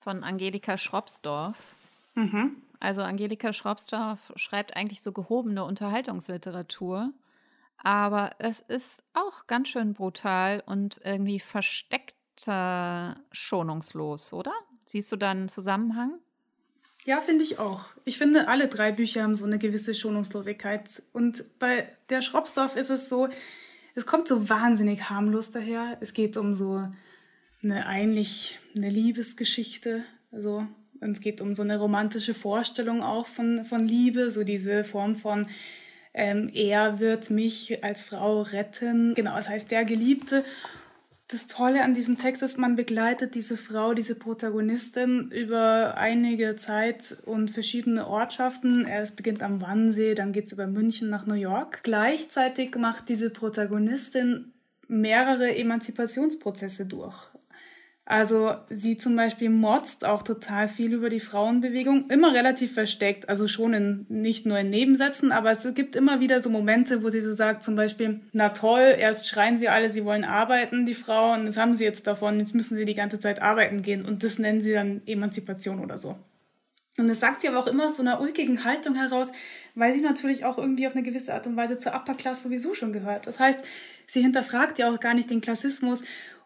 [0.00, 1.54] von Angelika Schropsdorf.
[2.14, 2.56] Mhm.
[2.80, 7.12] Also Angelika Schropsdorf schreibt eigentlich so gehobene Unterhaltungsliteratur,
[7.76, 12.16] aber es ist auch ganz schön brutal und irgendwie versteckt
[13.32, 14.52] schonungslos, oder?
[14.86, 16.18] Siehst du da einen Zusammenhang?
[17.04, 17.86] Ja, finde ich auch.
[18.04, 21.02] Ich finde, alle drei Bücher haben so eine gewisse Schonungslosigkeit.
[21.12, 23.28] Und bei der Schropsdorf ist es so,
[23.94, 25.98] es kommt so wahnsinnig harmlos daher.
[26.00, 26.88] Es geht um so
[27.62, 30.04] eine eigentlich eine Liebesgeschichte.
[30.32, 30.66] Also,
[31.00, 35.14] und es geht um so eine romantische Vorstellung auch von, von Liebe, so diese Form
[35.14, 35.46] von
[36.14, 39.14] ähm, er wird mich als Frau retten.
[39.14, 40.44] Genau, das heißt der Geliebte
[41.28, 47.16] das Tolle an diesem Text ist, man begleitet diese Frau, diese Protagonistin über einige Zeit
[47.24, 48.86] und verschiedene Ortschaften.
[48.86, 51.80] Es beginnt am Wannsee, dann geht es über München nach New York.
[51.82, 54.52] Gleichzeitig macht diese Protagonistin
[54.86, 57.16] mehrere Emanzipationsprozesse durch.
[58.06, 63.48] Also sie zum Beispiel motzt auch total viel über die Frauenbewegung, immer relativ versteckt, also
[63.48, 67.22] schon in, nicht nur in Nebensätzen, aber es gibt immer wieder so Momente, wo sie
[67.22, 71.46] so sagt zum Beispiel, na toll, erst schreien sie alle, sie wollen arbeiten, die Frauen,
[71.46, 74.38] das haben sie jetzt davon, jetzt müssen sie die ganze Zeit arbeiten gehen und das
[74.38, 76.18] nennen sie dann Emanzipation oder so.
[76.98, 79.32] Und das sagt sie aber auch immer aus so einer ulkigen Haltung heraus,
[79.74, 82.74] weil sie natürlich auch irgendwie auf eine gewisse Art und Weise zur Upper Class sowieso
[82.74, 83.26] schon gehört.
[83.26, 83.60] Das heißt,
[84.06, 86.04] sie hinterfragt ja auch gar nicht den Klassismus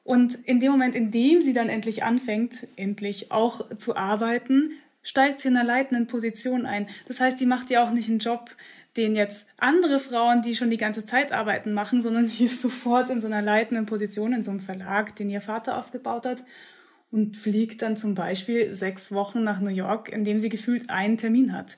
[0.08, 4.70] und in dem Moment, in dem sie dann endlich anfängt, endlich auch zu arbeiten,
[5.02, 6.88] steigt sie in einer leitenden Position ein.
[7.06, 8.56] Das heißt, die macht ja auch nicht einen Job,
[8.96, 13.10] den jetzt andere Frauen, die schon die ganze Zeit arbeiten, machen, sondern sie ist sofort
[13.10, 16.42] in so einer leitenden Position in so einem Verlag, den ihr Vater aufgebaut hat
[17.10, 21.18] und fliegt dann zum Beispiel sechs Wochen nach New York, in dem sie gefühlt einen
[21.18, 21.76] Termin hat.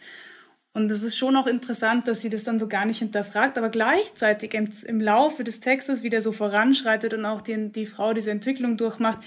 [0.73, 3.71] Und es ist schon auch interessant, dass sie das dann so gar nicht hinterfragt, aber
[3.71, 8.31] gleichzeitig im, im Laufe des Textes wieder so voranschreitet und auch die, die Frau diese
[8.31, 9.19] Entwicklung durchmacht,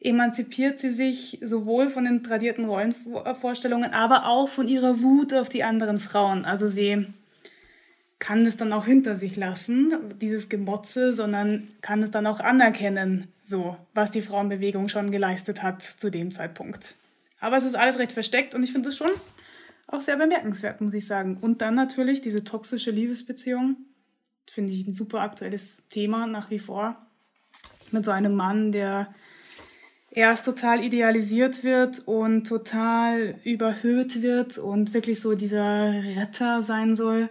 [0.00, 5.64] emanzipiert sie sich sowohl von den tradierten Rollenvorstellungen, aber auch von ihrer Wut auf die
[5.64, 6.44] anderen Frauen.
[6.44, 7.06] Also sie
[8.18, 13.28] kann es dann auch hinter sich lassen, dieses Gemotze, sondern kann es dann auch anerkennen,
[13.42, 16.96] so, was die Frauenbewegung schon geleistet hat zu dem Zeitpunkt.
[17.40, 19.10] Aber es ist alles recht versteckt und ich finde es schon
[19.86, 21.38] auch sehr bemerkenswert, muss ich sagen.
[21.40, 23.76] Und dann natürlich diese toxische Liebesbeziehung.
[24.50, 26.96] Finde ich ein super aktuelles Thema nach wie vor.
[27.92, 29.14] Mit so einem Mann, der
[30.10, 37.28] erst total idealisiert wird und total überhöht wird und wirklich so dieser Retter sein soll.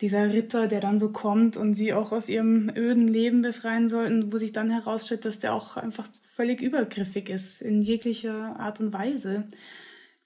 [0.00, 4.06] Dieser Ritter, der dann so kommt und sie auch aus ihrem öden Leben befreien soll
[4.06, 8.80] und wo sich dann herausstellt, dass der auch einfach völlig übergriffig ist in jeglicher Art
[8.80, 9.44] und Weise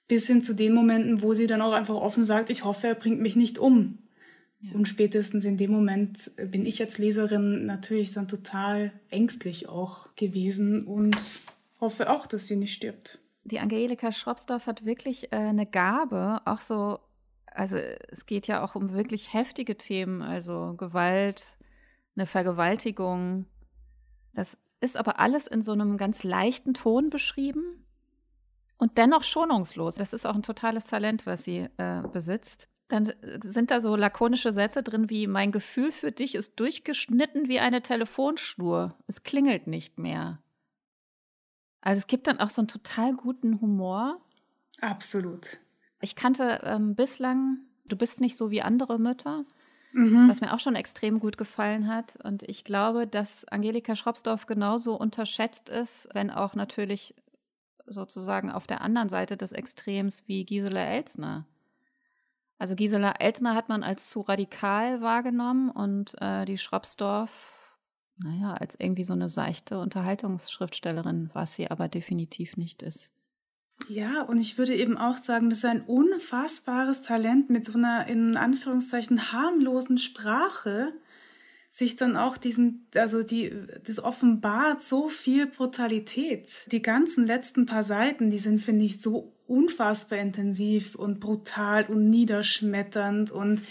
[0.07, 2.95] bis hin zu den Momenten, wo sie dann auch einfach offen sagt, ich hoffe, er
[2.95, 3.99] bringt mich nicht um.
[4.61, 4.73] Ja.
[4.73, 10.85] Und spätestens in dem Moment bin ich als Leserin natürlich dann total ängstlich auch gewesen
[10.85, 11.15] und
[11.79, 13.19] hoffe auch, dass sie nicht stirbt.
[13.43, 16.99] Die Angelika Schropsdorf hat wirklich äh, eine Gabe, auch so
[17.57, 21.57] also es geht ja auch um wirklich heftige Themen, also Gewalt,
[22.15, 23.47] eine Vergewaltigung.
[24.35, 27.83] Das ist aber alles in so einem ganz leichten Ton beschrieben
[28.77, 29.95] und dennoch schonungslos.
[29.95, 32.69] Das ist auch ein totales Talent, was sie äh, besitzt.
[32.87, 33.11] Dann
[33.43, 37.81] sind da so lakonische Sätze drin wie Mein Gefühl für dich ist durchgeschnitten wie eine
[37.81, 38.95] Telefonschnur.
[39.07, 40.39] Es klingelt nicht mehr.
[41.81, 44.21] Also es gibt dann auch so einen total guten Humor.
[44.81, 45.57] Absolut.
[45.99, 49.43] Ich kannte ähm, bislang, du bist nicht so wie andere Mütter,
[49.91, 50.29] mhm.
[50.29, 52.17] was mir auch schon extrem gut gefallen hat.
[52.23, 57.15] Und ich glaube, dass Angelika Schropsdorf genauso unterschätzt ist, wenn auch natürlich
[57.87, 61.45] sozusagen auf der anderen Seite des Extrems wie Gisela Elsner.
[62.59, 67.77] Also Gisela Elsner hat man als zu radikal wahrgenommen und äh, die Schropsdorf,
[68.17, 73.13] naja, als irgendwie so eine seichte Unterhaltungsschriftstellerin, was sie aber definitiv nicht ist.
[73.87, 78.07] Ja, und ich würde eben auch sagen, das ist ein unfassbares Talent mit so einer
[78.07, 80.93] in Anführungszeichen harmlosen Sprache,
[81.77, 86.65] sich dann auch diesen, also die, das offenbart so viel Brutalität.
[86.71, 92.09] Die ganzen letzten paar Seiten, die sind, finde ich, so unfassbar intensiv und brutal und
[92.09, 93.61] niederschmetternd und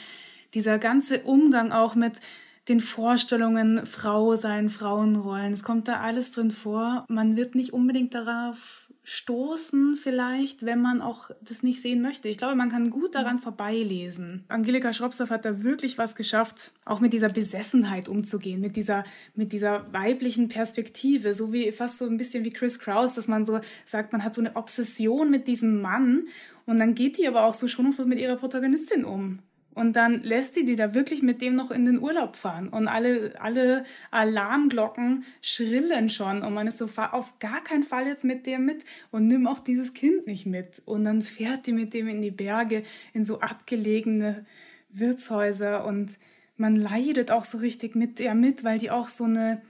[0.55, 2.21] dieser ganze Umgang auch mit
[2.69, 7.07] den Vorstellungen Frau sein, Frauenrollen, es kommt da alles drin vor.
[7.09, 12.29] Man wird nicht unbedingt darauf stoßen vielleicht, wenn man auch das nicht sehen möchte.
[12.29, 14.43] Ich glaube, man kann gut daran vorbeilesen.
[14.49, 19.05] Angelika Schropsdorf hat da wirklich was geschafft, auch mit dieser Besessenheit umzugehen, mit dieser,
[19.37, 23.45] mit dieser weiblichen Perspektive, so wie fast so ein bisschen wie Chris Kraus, dass man
[23.45, 26.27] so sagt, man hat so eine Obsession mit diesem Mann
[26.65, 29.39] und dann geht die aber auch so schonungslos mit ihrer Protagonistin um.
[29.77, 32.71] Und dann lässt die die da wirklich mit dem noch in den Urlaub fahren.
[32.71, 36.41] Und alle, alle Alarmglocken schrillen schon.
[36.41, 39.47] Und man ist so, fahr auf gar keinen Fall jetzt mit dem mit und nimm
[39.47, 40.81] auch dieses Kind nicht mit.
[40.87, 44.47] Und dann fährt die mit dem in die Berge, in so abgelegene
[44.89, 45.85] Wirtshäuser.
[45.85, 46.19] Und
[46.57, 49.61] man leidet auch so richtig mit der mit, weil die auch so eine,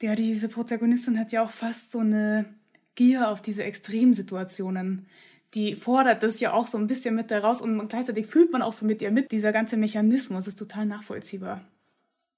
[0.00, 2.46] der, diese Protagonistin hat ja auch fast so eine
[2.96, 5.06] Gier auf diese Extremsituationen
[5.54, 8.72] die fordert das ja auch so ein bisschen mit daraus und gleichzeitig fühlt man auch
[8.72, 9.30] so mit ihr mit.
[9.32, 11.60] Dieser ganze Mechanismus ist total nachvollziehbar.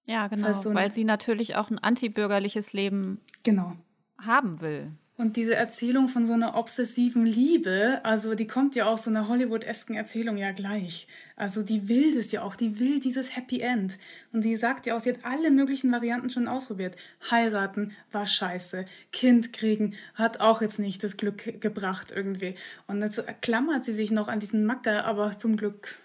[0.07, 3.75] Ja, genau, so weil sie natürlich auch ein antibürgerliches Leben genau.
[4.18, 4.92] haben will.
[5.18, 9.26] Und diese Erzählung von so einer obsessiven Liebe, also die kommt ja auch so einer
[9.26, 11.09] Hollywood-esken Erzählung ja gleich.
[11.35, 13.98] Also die will das ja auch, die will dieses Happy End.
[14.33, 16.94] Und sie sagt ja auch, sie hat alle möglichen Varianten schon ausprobiert.
[17.33, 18.87] Heiraten war scheiße.
[19.11, 22.54] Kind kriegen hat auch jetzt nicht das Glück gebracht irgendwie.
[22.87, 25.98] Und dazu klammert sie sich noch an diesen Macker, aber zum Glück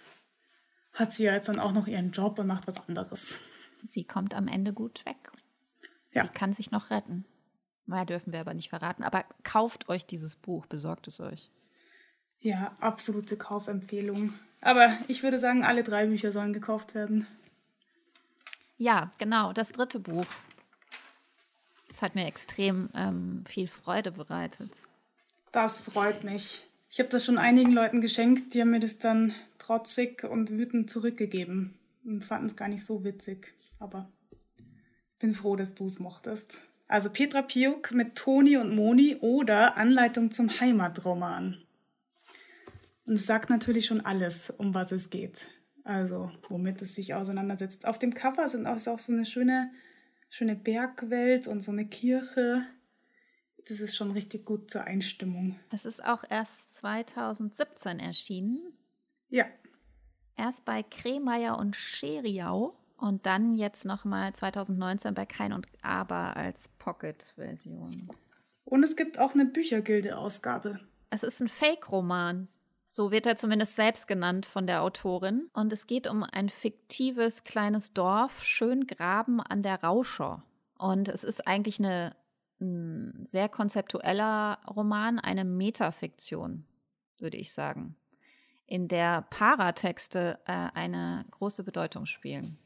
[0.91, 3.41] hat sie ja jetzt dann auch noch ihren Job und macht was anderes.
[3.83, 5.31] Sie kommt am Ende gut weg.
[6.13, 6.23] Ja.
[6.23, 7.25] Sie kann sich noch retten.
[7.85, 9.03] Mehr dürfen wir aber nicht verraten.
[9.03, 11.49] Aber kauft euch dieses Buch, besorgt es euch.
[12.39, 14.33] Ja, absolute Kaufempfehlung.
[14.61, 17.27] Aber ich würde sagen, alle drei Bücher sollen gekauft werden.
[18.77, 20.25] Ja, genau, das dritte Buch.
[21.87, 24.71] Das hat mir extrem ähm, viel Freude bereitet.
[25.51, 26.65] Das freut mich.
[26.89, 30.89] Ich habe das schon einigen Leuten geschenkt, die haben mir das dann trotzig und wütend
[30.89, 33.53] zurückgegeben und fanden es gar nicht so witzig.
[33.79, 34.09] Aber
[34.57, 36.65] ich bin froh, dass du es mochtest.
[36.93, 41.57] Also Petra Piuk mit Toni und Moni oder Anleitung zum Heimatroman.
[43.07, 45.49] Und es sagt natürlich schon alles, um was es geht.
[45.83, 47.87] Also, womit es sich auseinandersetzt.
[47.87, 49.71] Auf dem Cover sind auch, ist auch so eine schöne,
[50.29, 52.63] schöne Bergwelt und so eine Kirche.
[53.67, 55.59] Das ist schon richtig gut zur Einstimmung.
[55.71, 58.71] Das ist auch erst 2017 erschienen.
[59.31, 59.47] Ja.
[60.37, 62.77] Erst bei Kremeyer und Scheriau.
[63.03, 68.09] Und dann jetzt nochmal 2019 bei Kein und Aber als Pocket-Version.
[68.63, 70.79] Und es gibt auch eine Büchergilde-Ausgabe.
[71.09, 72.47] Es ist ein Fake-Roman.
[72.85, 75.49] So wird er zumindest selbst genannt von der Autorin.
[75.51, 80.45] Und es geht um ein fiktives kleines Dorf, Schöngraben an der Rauscher.
[80.77, 82.15] Und es ist eigentlich eine,
[82.61, 86.63] ein sehr konzeptueller Roman, eine Metafiktion,
[87.19, 87.97] würde ich sagen,
[88.65, 92.59] in der Paratexte äh, eine große Bedeutung spielen.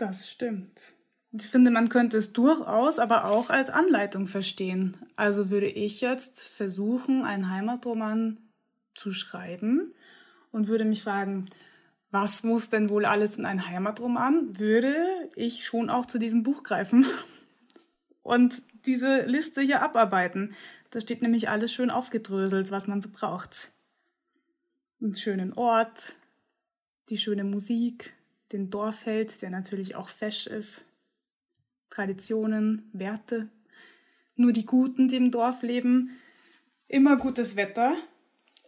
[0.00, 0.94] Das stimmt.
[1.30, 4.96] Ich finde, man könnte es durchaus aber auch als Anleitung verstehen.
[5.14, 8.38] Also würde ich jetzt versuchen, einen Heimatroman
[8.94, 9.92] zu schreiben
[10.52, 11.50] und würde mich fragen,
[12.10, 14.58] was muss denn wohl alles in einen Heimatroman?
[14.58, 17.04] Würde ich schon auch zu diesem Buch greifen
[18.22, 20.54] und diese Liste hier abarbeiten.
[20.88, 23.70] Da steht nämlich alles schön aufgedröselt, was man so braucht.
[25.02, 26.16] Einen schönen Ort,
[27.10, 28.14] die schöne Musik,
[28.52, 30.84] den Dorfheld, der natürlich auch fesch ist,
[31.90, 33.48] Traditionen, Werte,
[34.36, 36.18] nur die Guten, die im Dorf leben,
[36.88, 37.96] immer gutes Wetter.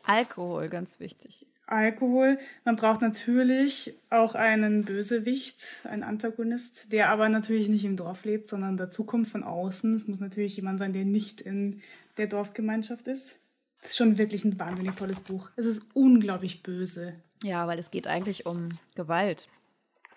[0.04, 1.46] Alkohol, ganz wichtig.
[1.66, 2.38] Alkohol.
[2.64, 8.48] Man braucht natürlich auch einen Bösewicht, einen Antagonist, der aber natürlich nicht im Dorf lebt,
[8.48, 9.94] sondern dazukommt von außen.
[9.94, 11.80] Es muss natürlich jemand sein, der nicht in
[12.18, 13.38] der Dorfgemeinschaft ist.
[13.80, 15.50] Das ist schon wirklich ein wahnsinnig tolles Buch.
[15.56, 17.14] Es ist unglaublich böse.
[17.42, 19.48] Ja, weil es geht eigentlich um Gewalt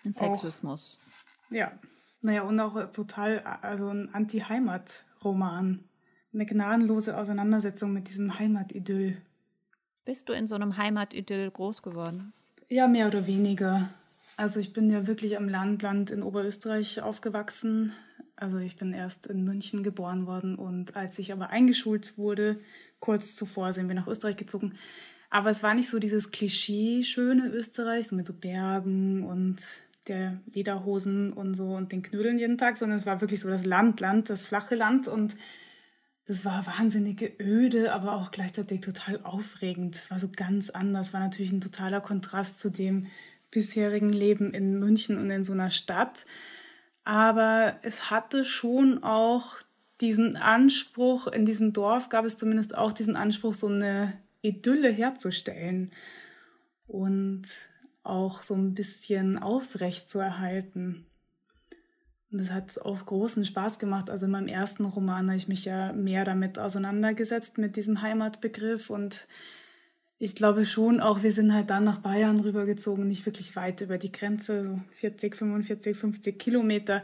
[0.06, 0.99] und Sexismus.
[1.47, 1.72] Auch, ja.
[2.22, 5.84] Naja, und auch total, also ein Anti-Heimat-Roman.
[6.34, 9.22] Eine gnadenlose Auseinandersetzung mit diesem Heimatidyll.
[10.06, 12.34] Bist du in so einem Heimatidyll groß geworden?
[12.68, 13.89] Ja, mehr oder weniger.
[14.38, 17.93] Also ich bin ja wirklich am Landland in Oberösterreich aufgewachsen.
[18.36, 22.60] Also ich bin erst in München geboren worden und als ich aber eingeschult wurde,
[22.99, 24.74] kurz zuvor sind wir nach Österreich gezogen.
[25.30, 29.64] Aber es war nicht so dieses Klischee schöne Österreich, so mit so Bergen und
[30.08, 33.66] der Lederhosen und so und den Knödeln jeden Tag, sondern es war wirklich so das
[33.66, 35.36] Land, Land, das flache Land und
[36.26, 39.95] das war wahnsinnige Öde, aber auch gleichzeitig total aufregend.
[39.95, 43.08] Es war so ganz anders, war natürlich ein totaler Kontrast zu dem
[43.51, 46.26] bisherigen Leben in München und in so einer Stadt.
[47.03, 49.58] Aber es hatte schon auch
[50.01, 55.91] diesen Anspruch, in diesem Dorf gab es zumindest auch diesen Anspruch, so eine Idylle herzustellen
[56.88, 57.43] und
[58.06, 61.06] auch so ein bisschen aufrecht zu erhalten.
[62.32, 64.10] Und das hat auch großen Spaß gemacht.
[64.10, 68.89] Also in meinem ersten Roman habe ich mich ja mehr damit auseinandergesetzt, mit diesem Heimatbegriff.
[68.89, 69.28] Und
[70.18, 73.97] ich glaube schon auch, wir sind halt dann nach Bayern rübergezogen, nicht wirklich weit über
[73.97, 77.03] die Grenze, so 40, 45, 50 Kilometer.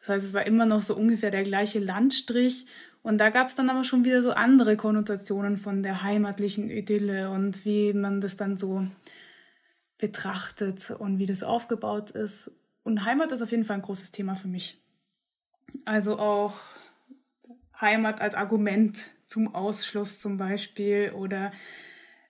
[0.00, 2.66] Das heißt, es war immer noch so ungefähr der gleiche Landstrich.
[3.02, 7.30] Und da gab es dann aber schon wieder so andere Konnotationen von der heimatlichen Idylle
[7.30, 8.84] und wie man das dann so
[9.98, 12.52] betrachtet und wie das aufgebaut ist.
[12.82, 14.80] Und Heimat ist auf jeden Fall ein großes Thema für mich.
[15.84, 16.58] Also auch
[17.80, 21.52] Heimat als Argument zum Ausschluss zum Beispiel oder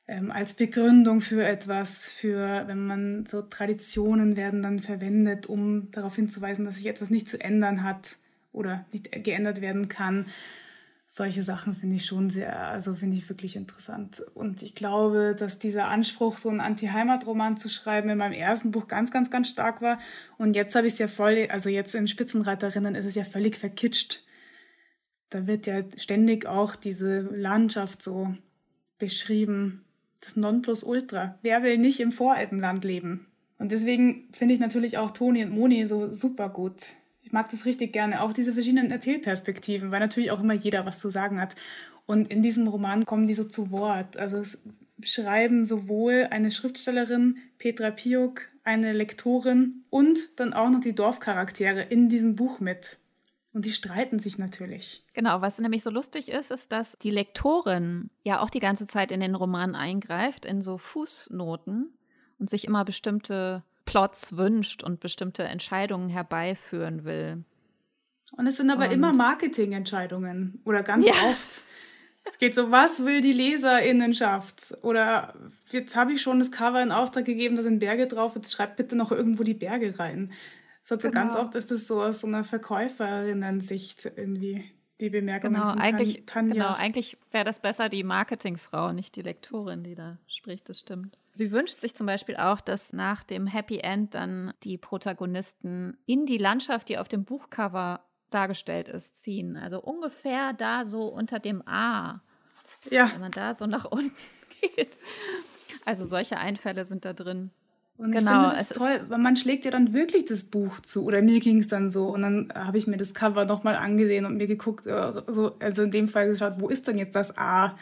[0.08, 6.16] ähm, als Begründung für etwas, für wenn man so Traditionen werden dann verwendet, um darauf
[6.16, 8.16] hinzuweisen, dass sich etwas nicht zu ändern hat
[8.52, 10.26] oder nicht geändert werden kann
[11.06, 14.22] solche Sachen finde ich schon sehr, also finde ich wirklich interessant.
[14.34, 18.88] Und ich glaube, dass dieser Anspruch, so einen Anti-Heimat-Roman zu schreiben, in meinem ersten Buch
[18.88, 20.00] ganz, ganz, ganz stark war.
[20.36, 23.56] Und jetzt habe ich es ja voll, also jetzt in Spitzenreiterinnen ist es ja völlig
[23.56, 24.24] verkitscht.
[25.30, 28.34] Da wird ja ständig auch diese Landschaft so
[28.98, 29.84] beschrieben.
[30.20, 31.38] Das Nonplusultra.
[31.42, 33.26] Wer will nicht im Voralpenland leben?
[33.58, 36.96] Und deswegen finde ich natürlich auch Toni und Moni so super gut
[37.26, 41.00] ich mag das richtig gerne, auch diese verschiedenen Erzählperspektiven, weil natürlich auch immer jeder was
[41.00, 41.56] zu sagen hat.
[42.06, 44.16] Und in diesem Roman kommen die so zu Wort.
[44.16, 44.62] Also es
[45.02, 52.08] schreiben sowohl eine Schriftstellerin, Petra Piuk, eine Lektorin und dann auch noch die Dorfcharaktere in
[52.08, 52.98] diesem Buch mit.
[53.52, 55.04] Und die streiten sich natürlich.
[55.12, 59.10] Genau, was nämlich so lustig ist, ist, dass die Lektorin ja auch die ganze Zeit
[59.10, 61.92] in den Roman eingreift, in so Fußnoten
[62.38, 67.44] und sich immer bestimmte Plots wünscht und bestimmte Entscheidungen herbeiführen will.
[68.36, 71.14] Und es sind aber und immer Marketingentscheidungen oder ganz ja.
[71.30, 71.62] oft.
[72.24, 74.76] Es geht so, was will die Leserinnenschaft?
[74.82, 75.34] Oder
[75.70, 78.76] jetzt habe ich schon das Cover in Auftrag gegeben, da sind Berge drauf, jetzt schreibt
[78.76, 80.32] bitte noch irgendwo die Berge rein.
[80.82, 81.20] Das hat so genau.
[81.20, 84.64] ganz oft ist das so aus so einer Verkäuferinnen-Sicht irgendwie
[85.00, 86.54] die Bemerkung genau, von eigentlich, Tanja.
[86.54, 91.18] Genau, eigentlich wäre das besser die Marketingfrau, nicht die Lektorin, die da spricht, das stimmt.
[91.34, 96.24] Sie wünscht sich zum Beispiel auch, dass nach dem Happy End dann die Protagonisten in
[96.24, 99.56] die Landschaft, die auf dem Buchcover dargestellt ist, ziehen.
[99.56, 102.22] Also ungefähr da so unter dem A.
[102.90, 103.10] Ja.
[103.12, 104.16] Wenn man da so nach unten
[104.62, 104.96] geht.
[105.84, 107.50] Also solche Einfälle sind da drin.
[107.98, 111.04] Und genau, ich finde das toll, weil man schlägt ja dann wirklich das Buch zu.
[111.04, 112.08] Oder mir ging es dann so.
[112.08, 115.82] Und dann habe ich mir das Cover nochmal angesehen und mir geguckt, äh, so, also
[115.82, 117.78] in dem Fall geschaut, wo ist denn jetzt das A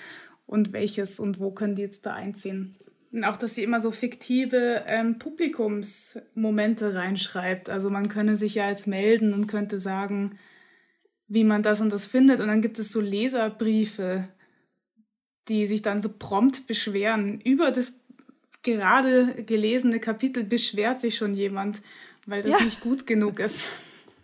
[0.47, 2.77] und welches und wo können die jetzt da einziehen.
[3.11, 7.69] Und auch, dass sie immer so fiktive ähm, Publikumsmomente reinschreibt.
[7.69, 10.39] Also man könne sich ja jetzt melden und könnte sagen,
[11.29, 12.41] wie man das und das findet.
[12.41, 14.29] Und dann gibt es so Leserbriefe,
[15.49, 17.41] die sich dann so prompt beschweren.
[17.41, 18.01] Über das
[18.65, 21.83] gerade gelesene Kapitel beschwert sich schon jemand,
[22.27, 22.65] weil das ja.
[22.65, 23.71] nicht gut genug ist.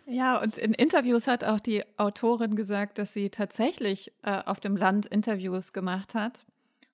[0.05, 4.75] Ja, und in Interviews hat auch die Autorin gesagt, dass sie tatsächlich äh, auf dem
[4.75, 6.45] Land Interviews gemacht hat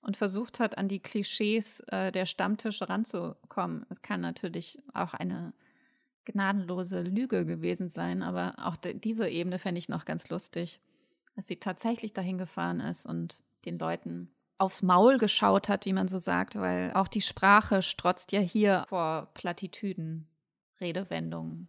[0.02, 3.84] und versucht hat, an die Klischees äh, der Stammtische ranzukommen.
[3.88, 5.52] Es kann natürlich auch eine
[6.26, 10.80] gnadenlose Lüge gewesen sein, aber auch diese Ebene fände ich noch ganz lustig,
[11.34, 16.08] dass sie tatsächlich dahin gefahren ist und den Leuten aufs Maul geschaut hat, wie man
[16.08, 20.26] so sagt, weil auch die Sprache strotzt ja hier vor Plattitüden,
[20.80, 21.68] Redewendungen.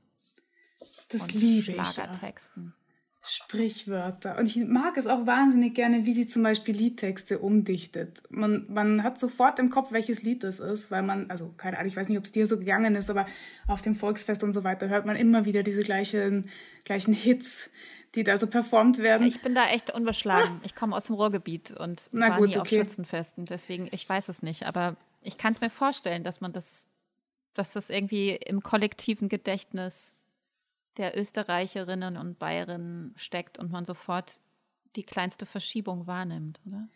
[1.10, 2.68] Das liebe Schlagertexten.
[2.68, 2.80] Ich, ja.
[3.22, 4.38] Sprichwörter.
[4.38, 8.24] Und ich mag es auch wahnsinnig gerne, wie sie zum Beispiel Liedtexte umdichtet.
[8.30, 11.90] Man, man hat sofort im Kopf, welches Lied das ist, weil man, also keine Ahnung,
[11.90, 13.28] ich weiß nicht, ob es dir so gegangen ist, aber
[13.68, 16.50] auf dem Volksfest und so weiter hört man immer wieder diese gleichen,
[16.86, 17.72] gleichen Hits,
[18.16, 19.28] die da so performt werden.
[19.28, 20.62] Ich bin da echt unbeschlagen.
[20.64, 22.80] Ich komme aus dem Ruhrgebiet und Na war gut, nie auf okay.
[22.80, 26.90] Schützenfesten, deswegen, ich weiß es nicht, aber ich kann es mir vorstellen, dass man das,
[27.54, 30.16] dass das irgendwie im kollektiven Gedächtnis
[30.98, 34.42] der Österreicherinnen und Bayerinnen steckt und man sofort
[34.96, 36.88] die kleinste Verschiebung wahrnimmt, oder?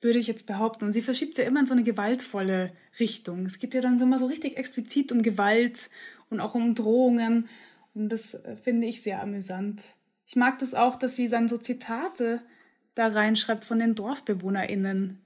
[0.00, 0.84] würde ich jetzt behaupten.
[0.84, 3.46] Und sie verschiebt ja immer in so eine gewaltvolle Richtung.
[3.46, 5.90] Es geht ja dann so immer so richtig explizit um Gewalt
[6.30, 7.48] und auch um Drohungen.
[7.94, 9.82] Und das äh, finde ich sehr amüsant.
[10.30, 12.40] Ich mag das auch, dass sie dann so Zitate
[12.94, 15.18] da reinschreibt von den DorfbewohnerInnen,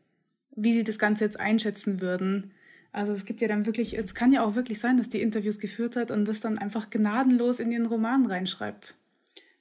[0.57, 2.53] wie sie das Ganze jetzt einschätzen würden.
[2.91, 5.61] Also es gibt ja dann wirklich, es kann ja auch wirklich sein, dass die Interviews
[5.61, 8.95] geführt hat und das dann einfach gnadenlos in ihren Roman reinschreibt.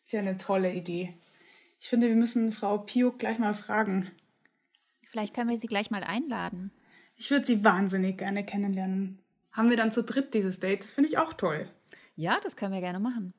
[0.06, 1.14] Ist ja eine tolle Idee.
[1.78, 4.10] Ich finde, wir müssen Frau Piuk gleich mal fragen.
[5.02, 6.72] Vielleicht können wir sie gleich mal einladen.
[7.18, 9.20] Ich würde sie wahnsinnig gerne kennenlernen.
[9.52, 10.80] Haben wir dann zu dritt dieses Date?
[10.80, 11.70] Das finde ich auch toll.
[12.16, 13.34] Ja, das können wir gerne machen.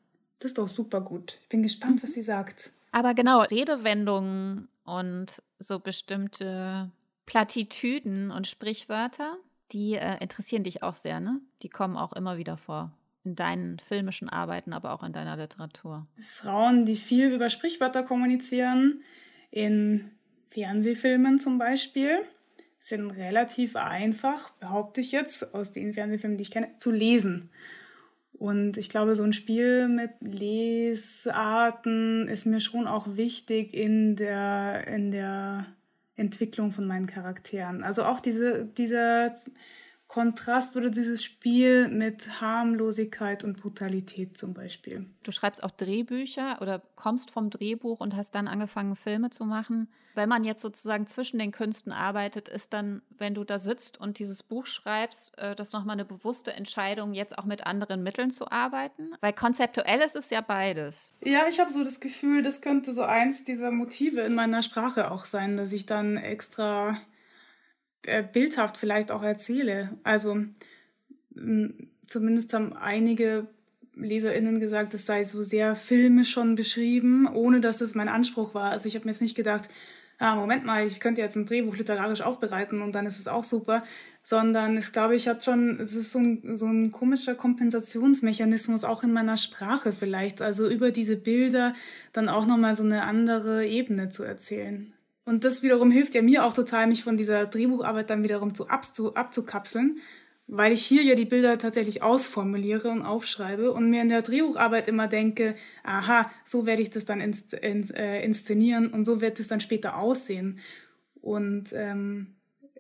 [0.45, 1.39] Das ist doch super gut.
[1.41, 2.71] Ich bin gespannt, was sie sagt.
[2.93, 6.91] Aber genau, Redewendungen und so bestimmte
[7.25, 9.39] Plattitüden und Sprichwörter,
[9.73, 11.41] die äh, interessieren dich auch sehr, ne?
[11.63, 12.93] Die kommen auch immer wieder vor.
[13.25, 16.07] In deinen filmischen Arbeiten, aber auch in deiner Literatur.
[16.19, 19.03] Frauen, die viel über Sprichwörter kommunizieren,
[19.51, 20.11] in
[20.51, 22.19] Fernsehfilmen zum Beispiel,
[22.81, 27.49] sind relativ einfach, behaupte ich jetzt, aus den Fernsehfilmen, die ich kenne, zu lesen.
[28.45, 34.87] Und ich glaube, so ein Spiel mit Lesarten ist mir schon auch wichtig in der,
[34.87, 35.65] in der
[36.15, 37.83] Entwicklung von meinen Charakteren.
[37.83, 39.35] Also auch diese, dieser
[40.15, 45.07] Kontrast oder dieses Spiel mit Harmlosigkeit und Brutalität zum Beispiel.
[45.25, 49.89] Du schreibst auch Drehbücher oder kommst vom Drehbuch und hast dann angefangen, Filme zu machen.
[50.15, 54.21] Wenn man jetzt sozusagen zwischen den Künsten arbeitet, ist dann, wenn du da sitzt und
[54.21, 58.49] dieses Buch schreibst, äh, das nochmal eine bewusste Entscheidung, jetzt auch mit anderen Mitteln zu
[58.53, 59.15] arbeiten?
[59.21, 61.13] Weil konzeptuell ist es ja beides.
[61.25, 65.11] Ja, ich habe so das Gefühl, das könnte so eins dieser Motive in meiner Sprache
[65.11, 67.01] auch sein, dass ich dann extra
[68.07, 69.97] äh, bildhaft vielleicht auch erzähle.
[70.03, 70.45] Also
[72.07, 73.47] zumindest haben einige
[73.97, 78.71] LeserInnen gesagt, es sei so sehr filmisch schon beschrieben, ohne dass das mein Anspruch war.
[78.71, 79.69] Also ich habe mir jetzt nicht gedacht,
[80.19, 83.45] ah, Moment mal, ich könnte jetzt ein Drehbuch literarisch aufbereiten und dann ist es auch
[83.45, 83.85] super,
[84.23, 89.03] sondern ich glaube, ich hatte schon, es ist so ein, so ein komischer Kompensationsmechanismus auch
[89.03, 91.75] in meiner Sprache vielleicht, also über diese Bilder
[92.13, 94.94] dann auch nochmal so eine andere Ebene zu erzählen.
[95.25, 98.69] Und das wiederum hilft ja mir auch total, mich von dieser Drehbucharbeit dann wiederum zu
[98.69, 99.99] abzu, abzukapseln,
[100.47, 104.89] weil ich hier ja die Bilder tatsächlich ausformuliere und aufschreibe und mir in der Drehbucharbeit
[104.89, 109.41] immer denke, aha, so werde ich das dann inst, ins, äh, inszenieren und so wird
[109.41, 110.59] es dann später aussehen.
[111.23, 112.35] Und ähm,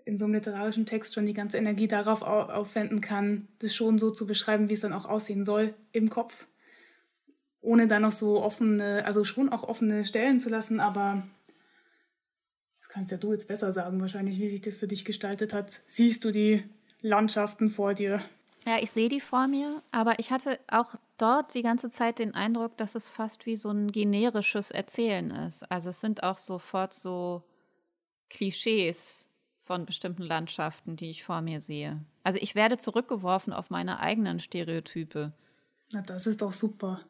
[0.04, 3.98] in so einem literarischen Text schon die ganze Energie darauf au aufwenden kann, das schon
[3.98, 6.46] so zu beschreiben, wie es dann auch aussehen soll im Kopf.
[7.62, 11.22] Ohne dann noch so offene, also schon auch offene Stellen zu lassen, aber
[12.94, 15.80] kannst ja du jetzt besser sagen, wahrscheinlich, wie sich das für dich gestaltet hat.
[15.88, 16.62] Siehst du die
[17.00, 18.22] Landschaften vor dir?
[18.66, 22.34] Ja, ich sehe die vor mir, aber ich hatte auch dort die ganze Zeit den
[22.34, 25.68] Eindruck, dass es fast wie so ein generisches Erzählen ist.
[25.72, 27.42] Also es sind auch sofort so
[28.30, 29.28] Klischees
[29.58, 32.00] von bestimmten Landschaften, die ich vor mir sehe.
[32.22, 35.32] Also ich werde zurückgeworfen auf meine eigenen Stereotype.
[35.92, 37.00] Na, das ist doch super.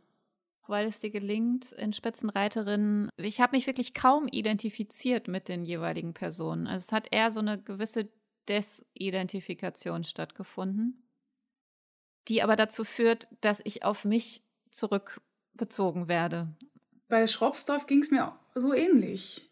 [0.66, 6.14] Weil es dir gelingt, in Spitzenreiterinnen, ich habe mich wirklich kaum identifiziert mit den jeweiligen
[6.14, 6.66] Personen.
[6.66, 8.08] Also es hat eher so eine gewisse
[8.48, 11.06] Desidentifikation stattgefunden,
[12.28, 16.48] die aber dazu führt, dass ich auf mich zurückbezogen werde.
[17.08, 19.50] Bei Schropsdorf ging es mir so ähnlich.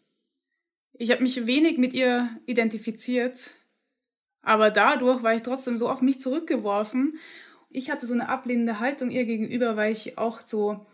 [0.93, 3.57] Ich habe mich wenig mit ihr identifiziert,
[4.41, 7.17] aber dadurch war ich trotzdem so auf mich zurückgeworfen.
[7.73, 10.85] Ich hatte so eine ablehnende Haltung ihr gegenüber, weil ich auch so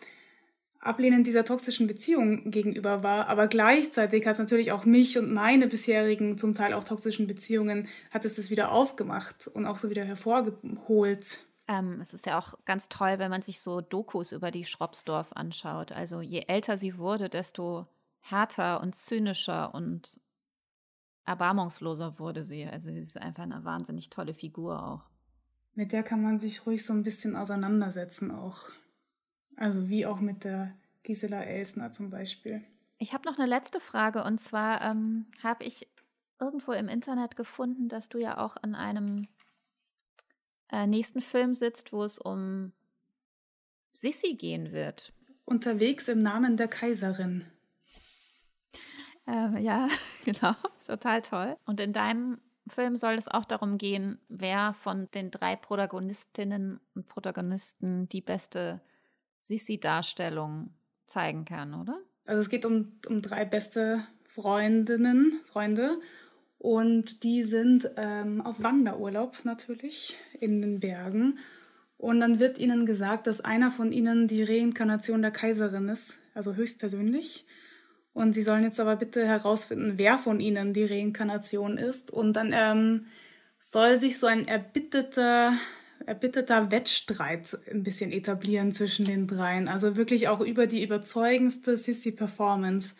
[0.79, 3.27] ablehnend dieser toxischen Beziehung gegenüber war.
[3.27, 7.87] Aber gleichzeitig hat es natürlich auch mich und meine bisherigen, zum Teil auch toxischen Beziehungen,
[8.11, 11.45] hat es das wieder aufgemacht und auch so wieder hervorgeholt.
[11.67, 15.33] Ähm, es ist ja auch ganz toll, wenn man sich so Dokus über die Schropsdorf
[15.33, 15.91] anschaut.
[15.91, 17.85] Also je älter sie wurde, desto
[18.21, 20.19] härter und zynischer und
[21.25, 22.65] erbarmungsloser wurde sie.
[22.65, 25.08] Also sie ist einfach eine wahnsinnig tolle Figur auch.
[25.79, 28.67] Mit der kann man sich ruhig so ein bisschen auseinandersetzen auch.
[29.55, 32.65] Also wie auch mit der Gisela Elsner zum Beispiel.
[32.97, 35.87] Ich habe noch eine letzte Frage und zwar ähm, habe ich
[36.37, 39.29] irgendwo im Internet gefunden, dass du ja auch an einem
[40.69, 42.73] äh, nächsten Film sitzt, wo es um
[43.93, 45.13] Sissy gehen wird.
[45.45, 47.45] Unterwegs im Namen der Kaiserin.
[49.25, 49.87] Ähm, ja,
[50.25, 50.55] genau,
[50.85, 51.55] total toll.
[51.63, 57.07] Und in deinem Film soll es auch darum gehen, wer von den drei Protagonistinnen und
[57.07, 58.81] Protagonisten die beste
[59.41, 60.73] Sissi-Darstellung
[61.05, 61.99] zeigen kann, oder?
[62.25, 65.99] Also es geht um, um drei beste Freundinnen, Freunde.
[66.59, 71.39] Und die sind ähm, auf Wanderurlaub natürlich in den Bergen.
[71.97, 76.55] Und dann wird ihnen gesagt, dass einer von ihnen die Reinkarnation der Kaiserin ist, also
[76.55, 77.45] höchstpersönlich.
[78.13, 82.11] Und sie sollen jetzt aber bitte herausfinden, wer von ihnen die Reinkarnation ist.
[82.11, 83.05] Und dann ähm,
[83.59, 85.53] soll sich so ein erbitterter,
[86.05, 89.67] erbitterter Wettstreit ein bisschen etablieren zwischen den dreien.
[89.67, 92.95] Also wirklich auch über die überzeugendste Sissy-Performance.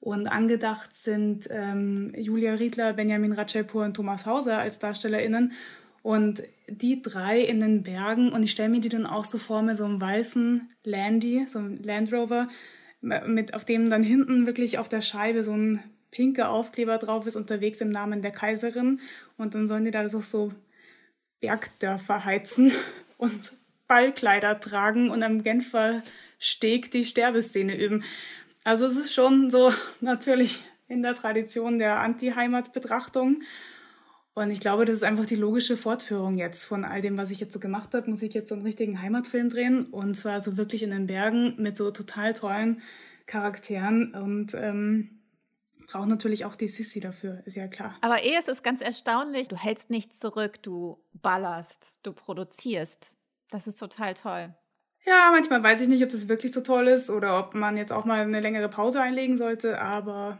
[0.00, 5.52] Und angedacht sind ähm, Julia Riedler, Benjamin Ratschepur und Thomas Hauser als DarstellerInnen.
[6.02, 9.62] Und die drei in den Bergen, und ich stelle mir die dann auch so vor
[9.62, 12.48] mit so einem weißen Landy, so einem Land Rover,
[13.02, 17.36] mit, auf dem dann hinten wirklich auf der Scheibe so ein pinker Aufkleber drauf ist,
[17.36, 19.00] unterwegs im Namen der Kaiserin.
[19.36, 20.52] Und dann sollen die da so, so
[21.40, 22.72] Bergdörfer heizen
[23.18, 23.52] und
[23.88, 26.02] Ballkleider tragen und am Genfer
[26.38, 28.04] Steg die Sterbeszene üben.
[28.64, 33.42] Also es ist schon so natürlich in der Tradition der Anti-Heimat-Betrachtung.
[34.34, 37.40] Und ich glaube, das ist einfach die logische Fortführung jetzt von all dem, was ich
[37.40, 38.08] jetzt so gemacht habe.
[38.08, 41.54] Muss ich jetzt so einen richtigen Heimatfilm drehen und zwar so wirklich in den Bergen
[41.58, 42.80] mit so total tollen
[43.26, 45.22] Charakteren und ähm,
[45.86, 47.96] braucht natürlich auch die Sissy dafür, ist ja klar.
[48.00, 49.48] Aber eh, es ist ganz erstaunlich.
[49.48, 53.10] Du hältst nichts zurück, du ballerst, du produzierst.
[53.50, 54.54] Das ist total toll.
[55.04, 57.92] Ja, manchmal weiß ich nicht, ob das wirklich so toll ist oder ob man jetzt
[57.92, 60.38] auch mal eine längere Pause einlegen sollte, aber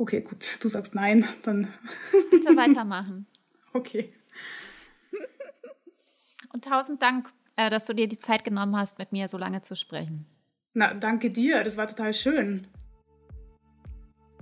[0.00, 1.68] Okay, gut, du sagst nein, dann.
[2.30, 3.26] Bitte weitermachen.
[3.72, 4.12] Okay.
[6.52, 9.62] Und tausend Dank, äh, dass du dir die Zeit genommen hast, mit mir so lange
[9.62, 10.26] zu sprechen.
[10.74, 12.66] Na, danke dir, das war total schön.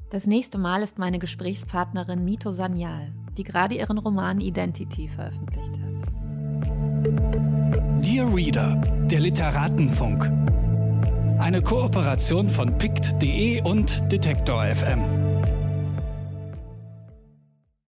[0.08, 6.08] Das nächste Mal ist meine Gesprächspartnerin Mito Sanyal, die gerade ihren Roman Identity veröffentlicht hat.
[8.02, 8.76] Dear Reader,
[9.10, 10.24] der Literatenfunk.
[11.38, 15.27] Eine Kooperation von pict.de und Detektor FM.